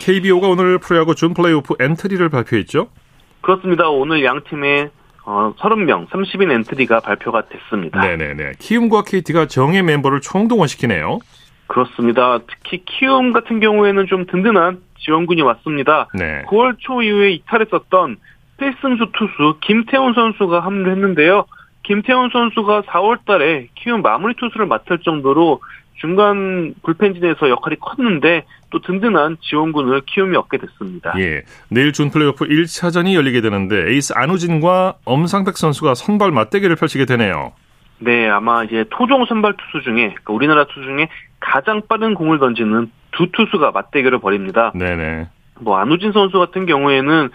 KBO가 0.00 0.48
오늘 0.48 0.78
프로야구 0.78 1.14
준 1.14 1.34
플레이오프 1.34 1.74
엔트리를 1.80 2.28
발표했죠? 2.28 2.88
그렇습니다. 3.40 3.88
오늘 3.88 4.24
양 4.24 4.42
팀의 4.42 4.90
어, 5.26 5.54
30명, 5.58 6.08
30인 6.08 6.50
엔트리가 6.50 7.00
발표가 7.00 7.42
됐습니다. 7.48 8.00
네네네. 8.00 8.52
키움과 8.58 9.02
KT가 9.02 9.46
정예 9.46 9.82
멤버를 9.82 10.20
총동원시키네요. 10.20 11.18
그렇습니다. 11.66 12.40
특히 12.46 12.84
키움 12.84 13.32
같은 13.32 13.58
경우에는 13.60 14.06
좀 14.06 14.26
든든한 14.26 14.82
지원군이 14.98 15.40
왔습니다. 15.42 16.08
네. 16.14 16.42
9월 16.48 16.76
초 16.78 17.02
이후에 17.02 17.32
이탈했었던 17.32 18.16
필승조 18.58 19.12
투수 19.16 19.58
김태훈 19.62 20.12
선수가 20.12 20.60
합류했는데요. 20.60 21.46
김태훈 21.84 22.30
선수가 22.30 22.82
4월 22.82 23.24
달에 23.24 23.68
키움 23.74 24.02
마무리 24.02 24.34
투수를 24.36 24.66
맡을 24.66 24.98
정도로 24.98 25.60
중간 26.00 26.74
불펜진에서 26.82 27.48
역할이 27.48 27.76
컸는데 27.80 28.44
또 28.70 28.80
든든한 28.80 29.38
지원군을 29.40 30.02
키움이 30.06 30.36
얻게 30.36 30.58
됐습니다. 30.58 31.14
예. 31.18 31.42
내일 31.68 31.92
준 31.92 32.10
플레이오프 32.10 32.46
1차전이 32.46 33.14
열리게 33.14 33.40
되는데 33.40 33.90
에이스 33.90 34.12
안우진과 34.16 34.94
엄상백 35.04 35.56
선수가 35.56 35.94
선발 35.94 36.32
맞대결을 36.32 36.76
펼치게 36.76 37.06
되네요. 37.06 37.52
네, 37.98 38.28
아마 38.28 38.64
이제 38.64 38.84
토종 38.90 39.24
선발 39.26 39.54
투수 39.56 39.84
중에 39.84 40.08
그러니까 40.08 40.32
우리나라 40.32 40.64
투수 40.64 40.82
중에 40.82 41.08
가장 41.38 41.82
빠른 41.88 42.14
공을 42.14 42.38
던지는 42.38 42.90
두 43.12 43.30
투수가 43.30 43.70
맞대결을 43.70 44.18
벌입니다. 44.18 44.72
네네. 44.74 45.28
뭐 45.60 45.78
안우진 45.78 46.12
선수 46.12 46.38
같은 46.38 46.66
경우에는 46.66 47.30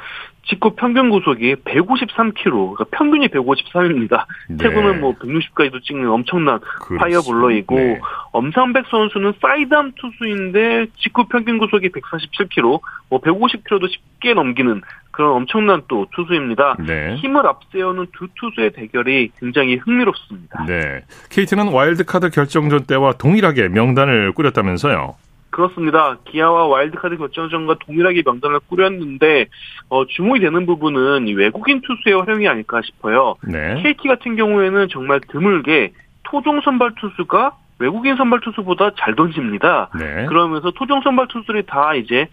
직구 0.47 0.75
평균 0.75 1.09
구속이 1.09 1.55
153km, 1.57 2.43
그러니까 2.43 2.85
평균이 2.91 3.27
153입니다. 3.27 4.25
네. 4.49 4.57
최고는 4.57 4.99
뭐 4.99 5.13
160까지도 5.13 5.83
찍는 5.83 6.09
엄청난 6.09 6.59
파이어볼러이고 6.97 7.75
네. 7.75 7.99
엄상백 8.31 8.85
선수는 8.89 9.33
사이드암 9.41 9.93
투수인데 9.95 10.87
직구 10.97 11.27
평균 11.27 11.59
구속이 11.59 11.89
147km, 11.89 12.81
뭐 13.09 13.21
150km도 13.21 13.89
쉽게 13.89 14.33
넘기는 14.33 14.81
그런 15.11 15.31
엄청난 15.33 15.81
또 15.87 16.07
투수입니다. 16.15 16.77
네. 16.79 17.15
힘을 17.17 17.45
앞세우는 17.45 18.07
두 18.13 18.27
투수의 18.35 18.71
대결이 18.71 19.31
굉장히 19.39 19.75
흥미롭습니다. 19.75 20.65
네. 20.65 21.01
KT는 21.29 21.73
와일드카드 21.73 22.29
결정전 22.29 22.85
때와 22.85 23.13
동일하게 23.13 23.69
명단을 23.69 24.31
꾸렸다면서요? 24.31 25.15
그렇습니다. 25.59 26.17
기아와 26.23 26.67
와일드카드 26.67 27.17
결정전과 27.17 27.75
동일하게 27.79 28.23
명단을 28.25 28.61
꾸렸는데 28.69 29.47
어, 29.89 30.05
주목이 30.05 30.39
되는 30.39 30.65
부분은 30.65 31.27
외국인 31.35 31.81
투수의 31.81 32.17
활용이 32.21 32.47
아닐까 32.47 32.79
싶어요. 32.81 33.35
네. 33.43 33.81
KT 33.83 34.07
같은 34.07 34.37
경우에는 34.37 34.87
정말 34.89 35.19
드물게 35.19 35.91
토종 36.23 36.61
선발 36.61 36.91
투수가 36.95 37.57
외국인 37.79 38.15
선발 38.15 38.39
투수보다 38.39 38.91
잘 38.97 39.15
던집니다. 39.15 39.89
네. 39.99 40.25
그러면서 40.27 40.71
토종 40.71 41.01
선발 41.01 41.27
투수들이 41.27 41.63
다 41.65 41.93
이제 41.93 42.27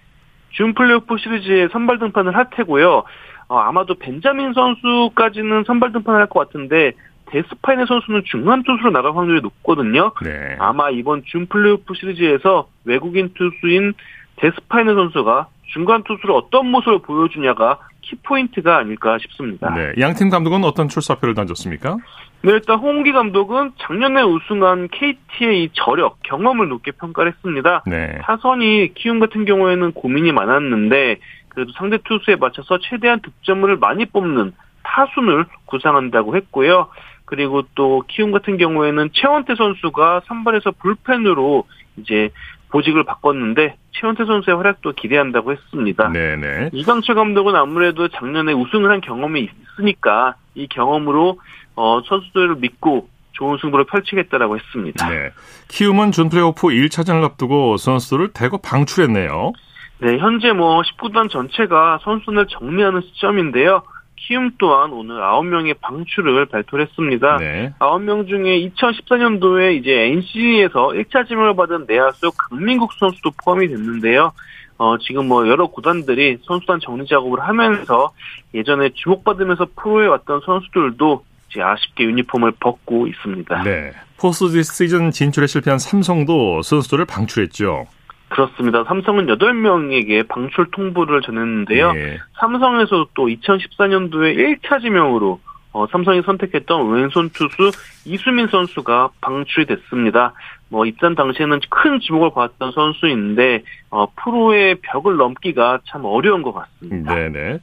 준 0.50 0.74
플레이오프 0.74 1.16
시리즈에 1.18 1.68
선발 1.72 1.98
등판을 1.98 2.36
할 2.36 2.50
테고요. 2.50 3.02
어, 3.48 3.58
아마도 3.58 3.94
벤자민 3.94 4.52
선수까지는 4.52 5.64
선발 5.66 5.90
등판을 5.92 6.20
할 6.20 6.28
것 6.28 6.46
같은데 6.46 6.92
데스파이네 7.26 7.86
선수는 7.86 8.22
중간 8.26 8.62
투수로 8.62 8.90
나갈 8.90 9.16
확률이 9.16 9.40
높거든요. 9.40 10.12
네. 10.22 10.56
아마 10.58 10.90
이번 10.90 11.22
준 11.24 11.46
플레이오프 11.46 11.94
시리즈에서 11.94 12.68
외국인 12.84 13.32
투수인 13.34 13.94
데스파이네 14.36 14.94
선수가 14.94 15.48
중간 15.72 16.02
투수로 16.04 16.36
어떤 16.36 16.70
모습을 16.70 17.00
보여주냐가 17.00 17.78
키포인트가 18.02 18.76
아닐까 18.78 19.18
싶습니다. 19.20 19.74
네. 19.74 19.92
양팀 19.98 20.30
감독은 20.30 20.62
어떤 20.64 20.88
출사표를 20.88 21.34
던졌습니까? 21.34 21.96
네, 22.42 22.52
일단 22.52 22.78
홍기 22.78 23.12
감독은 23.12 23.72
작년에 23.78 24.22
우승한 24.22 24.88
KT의 24.92 25.64
이 25.64 25.70
저력, 25.72 26.22
경험을 26.22 26.68
높게 26.68 26.92
평가를 26.92 27.32
했습니다. 27.32 27.82
네. 27.86 28.18
타선이 28.22 28.94
키움 28.94 29.18
같은 29.18 29.44
경우에는 29.44 29.92
고민이 29.92 30.30
많았는데 30.32 31.16
그래도 31.48 31.72
상대 31.72 31.98
투수에 32.04 32.36
맞춰서 32.36 32.78
최대한 32.78 33.20
득점을 33.20 33.76
많이 33.78 34.04
뽑는 34.04 34.52
타순을 34.84 35.46
구상한다고 35.64 36.36
했고요. 36.36 36.88
그리고 37.26 37.62
또 37.74 38.02
키움 38.08 38.32
같은 38.32 38.56
경우에는 38.56 39.10
최원태 39.12 39.56
선수가 39.56 40.22
선발에서 40.26 40.70
불펜으로 40.78 41.64
이제 41.98 42.30
보직을 42.70 43.04
바꿨는데 43.04 43.76
최원태 43.92 44.24
선수의 44.24 44.56
활약도 44.56 44.92
기대한다고 44.92 45.52
했습니다. 45.52 46.08
네네. 46.08 46.70
이강철 46.72 47.14
감독은 47.14 47.54
아무래도 47.54 48.08
작년에 48.08 48.52
우승을 48.52 48.90
한 48.90 49.00
경험이 49.00 49.50
있으니까 49.76 50.36
이 50.54 50.66
경험으로 50.68 51.40
어, 51.74 52.00
선수들을 52.06 52.56
믿고 52.56 53.08
좋은 53.32 53.58
승부를 53.60 53.84
펼치겠다라고 53.86 54.56
했습니다. 54.56 55.08
네. 55.08 55.30
키움은 55.68 56.12
준 56.12 56.28
플레이오프 56.28 56.68
1차전을 56.68 57.22
앞두고 57.24 57.76
선수들을 57.76 58.32
대거 58.32 58.58
방출했네요. 58.58 59.52
네, 59.98 60.18
현재 60.18 60.52
뭐 60.52 60.82
19단 60.82 61.30
전체가 61.30 62.00
선수를 62.02 62.46
정리하는 62.48 63.02
시점인데요. 63.02 63.82
키움 64.16 64.52
또한 64.59 64.92
오늘 64.92 65.16
9명의 65.20 65.79
방출을 65.81 66.46
발표를 66.46 66.87
했습니다. 66.87 67.37
네. 67.38 67.72
9명 67.79 68.29
중에 68.29 68.68
2014년도에 68.68 69.76
이제 69.79 69.92
NC에서 69.92 70.88
1차 70.88 71.29
지명을 71.29 71.55
받은 71.55 71.87
내야수 71.87 72.33
강민국 72.37 72.92
선수도 72.94 73.31
포함이 73.44 73.68
됐는데요. 73.68 74.33
어, 74.79 74.98
지금 74.98 75.29
뭐 75.29 75.48
여러 75.48 75.66
구단들이 75.68 76.38
선수단 76.42 76.81
정리 76.81 77.07
작업을 77.07 77.40
하면서 77.40 78.12
예전에 78.55 78.90
주목받으면서 78.94 79.68
프로에 79.76 80.07
왔던 80.07 80.42
선수들도 80.44 81.24
이제 81.50 81.62
아쉽게 81.62 82.05
유니폼을 82.05 82.52
벗고 82.61 83.07
있습니다. 83.07 83.62
네. 83.62 83.92
포스트 84.18 84.62
시즌 84.62 85.11
진출에 85.11 85.46
실패한 85.46 85.79
삼성도 85.79 86.62
선수들을 86.62 87.05
방출했죠. 87.07 87.87
그렇습니다. 88.28 88.84
삼성은 88.84 89.26
8명에게 89.26 90.26
방출 90.28 90.70
통보를 90.70 91.22
전했는데요. 91.22 91.92
네. 91.92 92.18
삼성에서 92.40 93.08
또 93.14 93.27
2014년도에 93.27 94.60
1차 94.62 94.81
지명으로 94.81 95.40
어, 95.72 95.87
삼성이 95.88 96.22
선택했던 96.22 96.90
왼손 96.90 97.29
투수 97.31 97.70
이수민 98.06 98.48
선수가 98.48 99.10
방출이 99.20 99.66
됐습니다. 99.66 100.33
뭐 100.68 100.87
입단 100.87 101.14
당시에는 101.14 101.60
큰 101.68 102.00
주목을 102.00 102.31
받았던 102.35 102.72
선수인데 102.72 103.62
어, 103.90 104.06
프로의 104.16 104.77
벽을 104.83 105.16
넘기가 105.16 105.81
참 105.87 106.04
어려운 106.04 106.42
것 106.42 106.52
같습니다. 106.52 107.14
네네. 107.14 107.58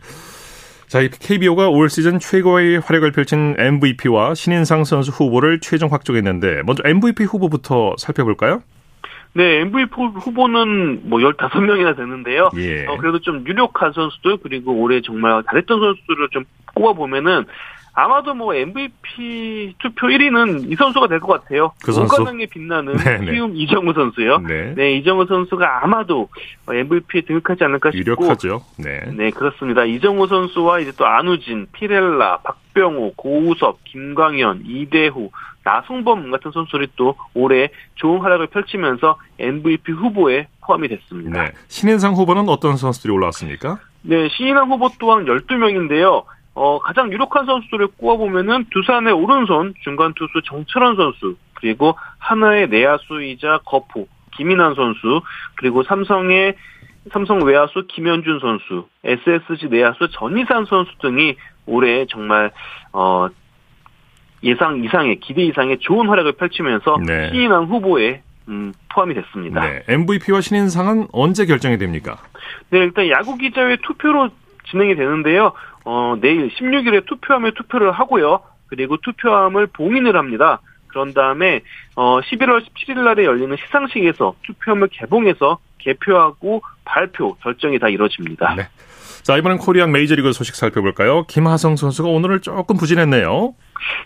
자, 0.87 0.99
KBO가 1.07 1.69
올 1.69 1.89
시즌 1.89 2.19
최고의 2.19 2.79
활약을 2.81 3.11
펼친 3.13 3.55
MVP와 3.57 4.35
신인상 4.35 4.83
선수 4.83 5.09
후보를 5.09 5.59
최종 5.59 5.91
확정했는데 5.91 6.61
먼저 6.65 6.83
MVP 6.85 7.23
후보부터 7.23 7.95
살펴볼까요? 7.97 8.61
네, 9.35 9.61
MVP 9.61 9.91
후보는 9.95 11.09
뭐 11.09 11.19
15명이나 11.19 11.95
되는데요. 11.95 12.49
예. 12.57 12.85
어, 12.85 12.97
그래도 12.97 13.19
좀 13.19 13.43
유력한 13.47 13.91
선수들, 13.93 14.37
그리고 14.43 14.73
올해 14.73 15.01
정말 15.01 15.41
잘했던 15.49 15.79
선수들을 15.79 16.29
좀 16.31 16.43
꼽아보면은 16.75 17.45
아마도 17.95 18.33
뭐 18.33 18.55
MVP 18.55 19.75
투표 19.79 20.07
1위는 20.07 20.71
이 20.71 20.75
선수가 20.75 21.07
될 21.07 21.19
것 21.19 21.41
같아요. 21.43 21.73
그 21.83 21.91
선수? 21.91 22.21
오가능에 22.21 22.47
빛나는 22.47 22.97
네네. 22.97 23.31
키움 23.31 23.55
이정우 23.55 23.93
선수요. 23.93 24.39
네. 24.39 24.73
네, 24.75 24.93
이정우 24.95 25.27
선수가 25.27 25.83
아마도 25.83 26.27
MVP에 26.67 27.21
등극하지 27.21 27.63
않을까 27.63 27.91
싶고. 27.91 27.99
유력하죠. 27.99 28.61
네. 28.79 28.99
네, 29.15 29.29
그렇습니다. 29.29 29.85
이정우 29.85 30.25
선수와 30.27 30.79
이제 30.79 30.91
또 30.97 31.05
안우진, 31.05 31.67
피렐라, 31.73 32.37
박 32.43 32.57
병호, 32.73 33.13
고우섭, 33.15 33.83
김광현, 33.85 34.63
이대호, 34.65 35.31
나승범 35.63 36.31
같은 36.31 36.51
선수들이 36.51 36.87
또 36.95 37.15
올해 37.33 37.69
좋은 37.95 38.19
활약을 38.19 38.47
펼치면서 38.47 39.17
MVP 39.39 39.91
후보에 39.91 40.47
포함이 40.65 40.87
됐습니다. 40.89 41.43
네. 41.43 41.51
신인상 41.67 42.13
후보는 42.13 42.49
어떤 42.49 42.77
선수들이 42.77 43.13
올라왔습니까? 43.13 43.79
네, 44.01 44.27
신인상 44.29 44.69
후보 44.69 44.89
또한 44.99 45.25
12명인데요. 45.25 46.23
어, 46.55 46.79
가장 46.79 47.11
유력한 47.11 47.45
선수들을 47.45 47.87
꼽아보면은 47.97 48.65
두산의 48.69 49.13
오른손 49.13 49.73
중간 49.83 50.13
투수 50.13 50.41
정철원 50.45 50.95
선수, 50.95 51.35
그리고 51.55 51.95
하나의 52.19 52.69
내야수이자 52.69 53.61
거포 53.65 54.07
김인환 54.35 54.75
선수, 54.75 55.21
그리고 55.55 55.83
삼성의 55.83 56.55
삼성 57.11 57.43
외야수 57.43 57.85
김현준 57.87 58.39
선수, 58.39 58.87
SSG 59.03 59.67
내야수 59.69 60.09
전희산 60.11 60.65
선수 60.65 60.91
등이 61.01 61.35
올해 61.65 62.05
정말 62.07 62.51
어 62.91 63.27
예상 64.43 64.83
이상의 64.83 65.19
기대 65.19 65.43
이상의 65.43 65.79
좋은 65.79 66.07
활약을 66.07 66.33
펼치면서 66.33 66.97
네. 67.05 67.29
신인왕 67.31 67.65
후보에 67.65 68.21
음, 68.49 68.73
포함이 68.93 69.13
됐습니다. 69.15 69.61
네. 69.61 69.83
MVP와 69.87 70.41
신인상은 70.41 71.07
언제 71.13 71.45
결정이 71.45 71.77
됩니까? 71.77 72.17
네, 72.69 72.79
일단 72.79 73.09
야구 73.09 73.37
기자회 73.37 73.77
투표로 73.77 74.29
진행이 74.69 74.95
되는데요. 74.95 75.53
어, 75.85 76.17
내일 76.19 76.49
16일에 76.49 77.05
투표함에 77.05 77.51
투표를 77.51 77.91
하고요. 77.91 78.41
그리고 78.67 78.97
투표함을 78.97 79.67
봉인을 79.67 80.17
합니다. 80.17 80.59
그런 80.87 81.13
다음에 81.13 81.61
어, 81.95 82.19
11월 82.21 82.63
17일 82.65 83.03
날에 83.03 83.25
열리는 83.25 83.55
시상식에서 83.65 84.35
투표함을 84.45 84.89
개봉해서 84.91 85.59
개표하고 85.79 86.61
발표 86.85 87.35
결정이 87.35 87.79
다 87.79 87.89
이루어집니다. 87.89 88.55
네. 88.55 88.67
자 89.23 89.37
이번엔 89.37 89.57
코리안 89.57 89.91
메이저리그 89.91 90.33
소식 90.33 90.55
살펴볼까요? 90.55 91.23
김하성 91.27 91.77
선수가 91.77 92.09
오늘은 92.09 92.41
조금 92.41 92.75
부진했네요. 92.75 93.53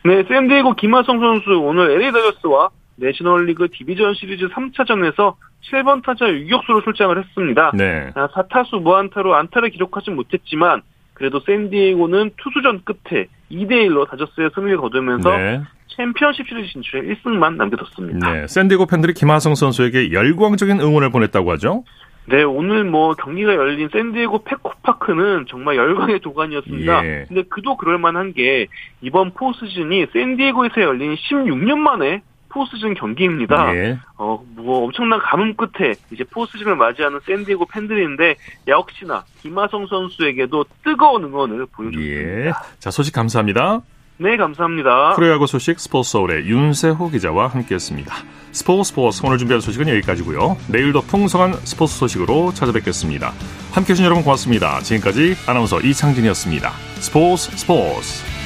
네, 0.06 0.24
샌디에고 0.28 0.76
김하성 0.76 1.20
선수 1.20 1.60
오늘 1.60 1.92
LA 1.92 2.12
다저스와 2.12 2.70
내셔널리그 2.98 3.70
디비전 3.74 4.14
시리즈 4.14 4.48
3차전에서 4.48 5.36
7번 5.72 6.04
타자 6.04 6.30
유격수로 6.30 6.84
출장을 6.84 7.18
했습니다. 7.18 7.72
네. 7.74 8.12
4타수 8.14 8.82
무안타로 8.82 9.36
안타를 9.36 9.72
기록하진 9.72 10.16
못했지만 10.16 10.82
그래도 11.14 11.40
샌디에고는 11.40 12.32
투수전 12.38 12.84
끝에 12.84 13.26
2대1로 13.52 14.08
다저스의 14.08 14.52
승리를 14.54 14.78
거두면서 14.78 15.36
네. 15.36 15.62
챔피언십 15.96 16.48
시리즈 16.48 16.74
진출에 16.74 17.02
1승만 17.02 17.56
남겨뒀습니다. 17.56 18.32
네, 18.32 18.48
샌디에고 18.48 18.86
팬들이 18.86 19.16
김하성 19.16 19.56
선수에게 19.56 20.12
열광적인 20.12 20.80
응원을 20.80 21.10
보냈다고 21.10 21.52
하죠? 21.54 21.84
네, 22.30 22.44
오늘 22.44 22.84
뭐 22.84 23.14
경기가 23.14 23.56
열린 23.56 23.88
샌디에고 23.90 24.44
페코파크는 24.44 25.46
정말 25.48 25.78
열광의 25.78 26.20
도가니였습니다. 26.20 27.06
예. 27.06 27.26
근데 27.28 27.44
그도 27.44 27.78
그럴 27.78 27.98
만한 27.98 28.34
게 28.34 28.68
이번 29.02 29.32
포스즌이 29.32 30.08
샌디에고에서 30.12 30.82
열린 30.82 31.16
16년 31.16 31.78
만에 31.78 32.22
포스즌 32.50 32.96
경기입니다. 32.96 33.74
예. 33.76 33.98
어, 34.18 34.44
뭐 34.56 34.84
엄청난 34.84 35.20
가뭄 35.20 35.56
끝에 35.56 35.94
이제 36.12 36.26
포스즌을 36.26 36.76
맞이하는 36.76 37.20
샌디에고 37.26 37.66
팬들인데 37.66 38.36
역시나 38.68 39.24
김하성 39.42 39.88
선수에게도 39.88 40.66
뜨거운 40.84 41.24
응원을 41.24 41.66
보여줬습니다. 41.68 42.48
예. 42.48 42.52
자, 42.80 42.92
소식 42.92 43.14
감사합니다. 43.14 43.82
네, 44.20 44.36
감사합니다. 44.36 45.14
프로야구 45.16 45.46
소식 45.46 45.80
스포츠 45.80 46.12
서울의 46.12 46.48
윤세호 46.48 47.12
기자와 47.12 47.48
함께했습니다. 47.48 48.16
스포츠 48.52 48.90
스포츠 48.90 49.22
오늘 49.24 49.38
준비한 49.38 49.62
소식은 49.62 49.88
여기까지고요. 49.90 50.58
내일도 50.70 51.02
풍성한 51.02 51.54
스포츠 51.64 51.96
소식으로 51.98 52.52
찾아뵙겠습니다. 52.54 53.32
함께해 53.74 53.94
주신 53.94 54.06
여러분 54.06 54.24
고맙습니다. 54.24 54.80
지금까지 54.80 55.36
아나운서 55.46 55.80
이창진이었습니다. 55.82 56.72
스포츠 57.00 57.52
스포츠 57.56 58.37